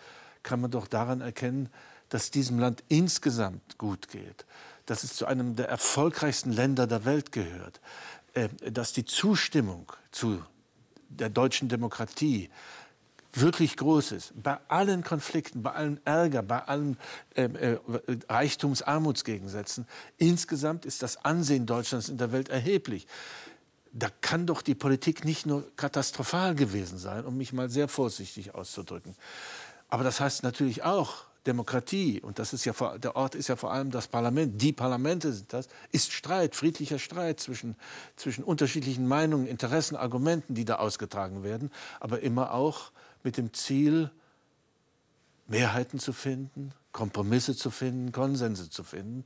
kann 0.42 0.60
man 0.60 0.72
doch 0.72 0.88
daran 0.88 1.20
erkennen, 1.20 1.70
dass 2.08 2.32
diesem 2.32 2.58
Land 2.58 2.82
insgesamt 2.88 3.78
gut 3.78 4.08
geht, 4.08 4.44
dass 4.86 5.04
es 5.04 5.14
zu 5.14 5.26
einem 5.26 5.54
der 5.54 5.68
erfolgreichsten 5.68 6.52
Länder 6.52 6.88
der 6.88 7.04
Welt 7.04 7.30
gehört, 7.30 7.80
äh, 8.34 8.48
dass 8.70 8.92
die 8.92 9.04
Zustimmung 9.04 9.92
zu 10.10 10.42
der 11.18 11.30
deutschen 11.30 11.68
Demokratie 11.68 12.50
wirklich 13.32 13.76
groß 13.76 14.12
ist, 14.12 14.32
bei 14.40 14.58
allen 14.68 15.02
Konflikten, 15.02 15.62
bei 15.62 15.72
allem 15.72 15.98
Ärger, 16.04 16.42
bei 16.42 16.60
allen 16.60 16.96
äh, 17.34 17.44
äh, 17.44 17.78
Reichtums-Armutsgegensätzen, 18.28 19.86
insgesamt 20.18 20.84
ist 20.84 21.02
das 21.02 21.24
Ansehen 21.24 21.66
Deutschlands 21.66 22.08
in 22.08 22.18
der 22.18 22.32
Welt 22.32 22.48
erheblich. 22.48 23.06
Da 23.92 24.08
kann 24.20 24.46
doch 24.46 24.62
die 24.62 24.74
Politik 24.74 25.24
nicht 25.24 25.46
nur 25.46 25.64
katastrophal 25.76 26.54
gewesen 26.54 26.98
sein, 26.98 27.24
um 27.24 27.36
mich 27.36 27.52
mal 27.52 27.70
sehr 27.70 27.88
vorsichtig 27.88 28.54
auszudrücken. 28.54 29.14
Aber 29.88 30.04
das 30.04 30.20
heißt 30.20 30.42
natürlich 30.42 30.82
auch, 30.82 31.24
Demokratie, 31.46 32.20
und 32.22 32.38
das 32.38 32.52
ist 32.52 32.64
ja 32.64 32.72
der 32.96 33.16
Ort 33.16 33.34
ist 33.34 33.48
ja 33.48 33.56
vor 33.56 33.72
allem 33.72 33.90
das 33.90 34.08
Parlament, 34.08 34.60
die 34.60 34.72
Parlamente 34.72 35.32
sind 35.32 35.52
das, 35.52 35.68
ist 35.92 36.12
Streit, 36.12 36.54
friedlicher 36.54 36.98
Streit 36.98 37.38
zwischen, 37.40 37.76
zwischen 38.16 38.44
unterschiedlichen 38.44 39.06
Meinungen, 39.06 39.46
Interessen, 39.46 39.96
Argumenten, 39.96 40.54
die 40.54 40.64
da 40.64 40.76
ausgetragen 40.76 41.42
werden, 41.42 41.70
aber 42.00 42.20
immer 42.20 42.52
auch 42.52 42.92
mit 43.22 43.36
dem 43.36 43.52
Ziel, 43.52 44.10
Mehrheiten 45.46 45.98
zu 45.98 46.14
finden, 46.14 46.72
Kompromisse 46.92 47.54
zu 47.54 47.70
finden, 47.70 48.12
Konsense 48.12 48.70
zu 48.70 48.82
finden. 48.82 49.24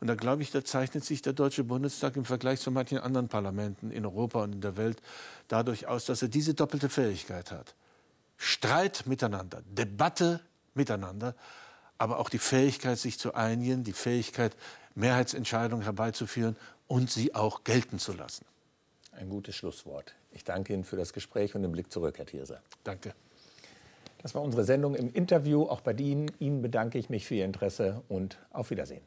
Und 0.00 0.06
da 0.06 0.14
glaube 0.14 0.42
ich, 0.42 0.50
da 0.50 0.64
zeichnet 0.64 1.04
sich 1.04 1.20
der 1.20 1.34
Deutsche 1.34 1.62
Bundestag 1.62 2.16
im 2.16 2.24
Vergleich 2.24 2.60
zu 2.60 2.70
manchen 2.70 2.98
anderen 2.98 3.28
Parlamenten 3.28 3.90
in 3.90 4.06
Europa 4.06 4.42
und 4.42 4.54
in 4.54 4.60
der 4.62 4.78
Welt 4.78 5.02
dadurch 5.48 5.86
aus, 5.86 6.06
dass 6.06 6.22
er 6.22 6.28
diese 6.28 6.54
doppelte 6.54 6.88
Fähigkeit 6.88 7.52
hat. 7.52 7.74
Streit 8.38 9.04
miteinander, 9.04 9.62
Debatte 9.66 10.40
miteinander, 10.74 11.34
aber 11.98 12.18
auch 12.18 12.30
die 12.30 12.38
Fähigkeit, 12.38 12.98
sich 12.98 13.18
zu 13.18 13.34
einigen, 13.34 13.84
die 13.84 13.92
Fähigkeit, 13.92 14.56
Mehrheitsentscheidungen 14.94 15.84
herbeizuführen 15.84 16.56
und 16.86 17.10
sie 17.10 17.34
auch 17.34 17.64
gelten 17.64 17.98
zu 17.98 18.12
lassen. 18.12 18.44
Ein 19.12 19.28
gutes 19.28 19.56
Schlusswort. 19.56 20.14
Ich 20.32 20.44
danke 20.44 20.72
Ihnen 20.72 20.84
für 20.84 20.96
das 20.96 21.12
Gespräch 21.12 21.54
und 21.54 21.62
den 21.62 21.72
Blick 21.72 21.92
zurück, 21.92 22.18
Herr 22.18 22.26
Thierse. 22.26 22.60
Danke. 22.84 23.14
Das 24.22 24.34
war 24.34 24.42
unsere 24.42 24.64
Sendung 24.64 24.94
im 24.94 25.12
Interview. 25.12 25.64
Auch 25.64 25.80
bei 25.80 25.92
Ihnen, 25.92 26.30
Ihnen 26.38 26.62
bedanke 26.62 26.98
ich 26.98 27.10
mich 27.10 27.26
für 27.26 27.34
Ihr 27.36 27.44
Interesse 27.44 28.02
und 28.08 28.38
auf 28.50 28.70
Wiedersehen. 28.70 29.02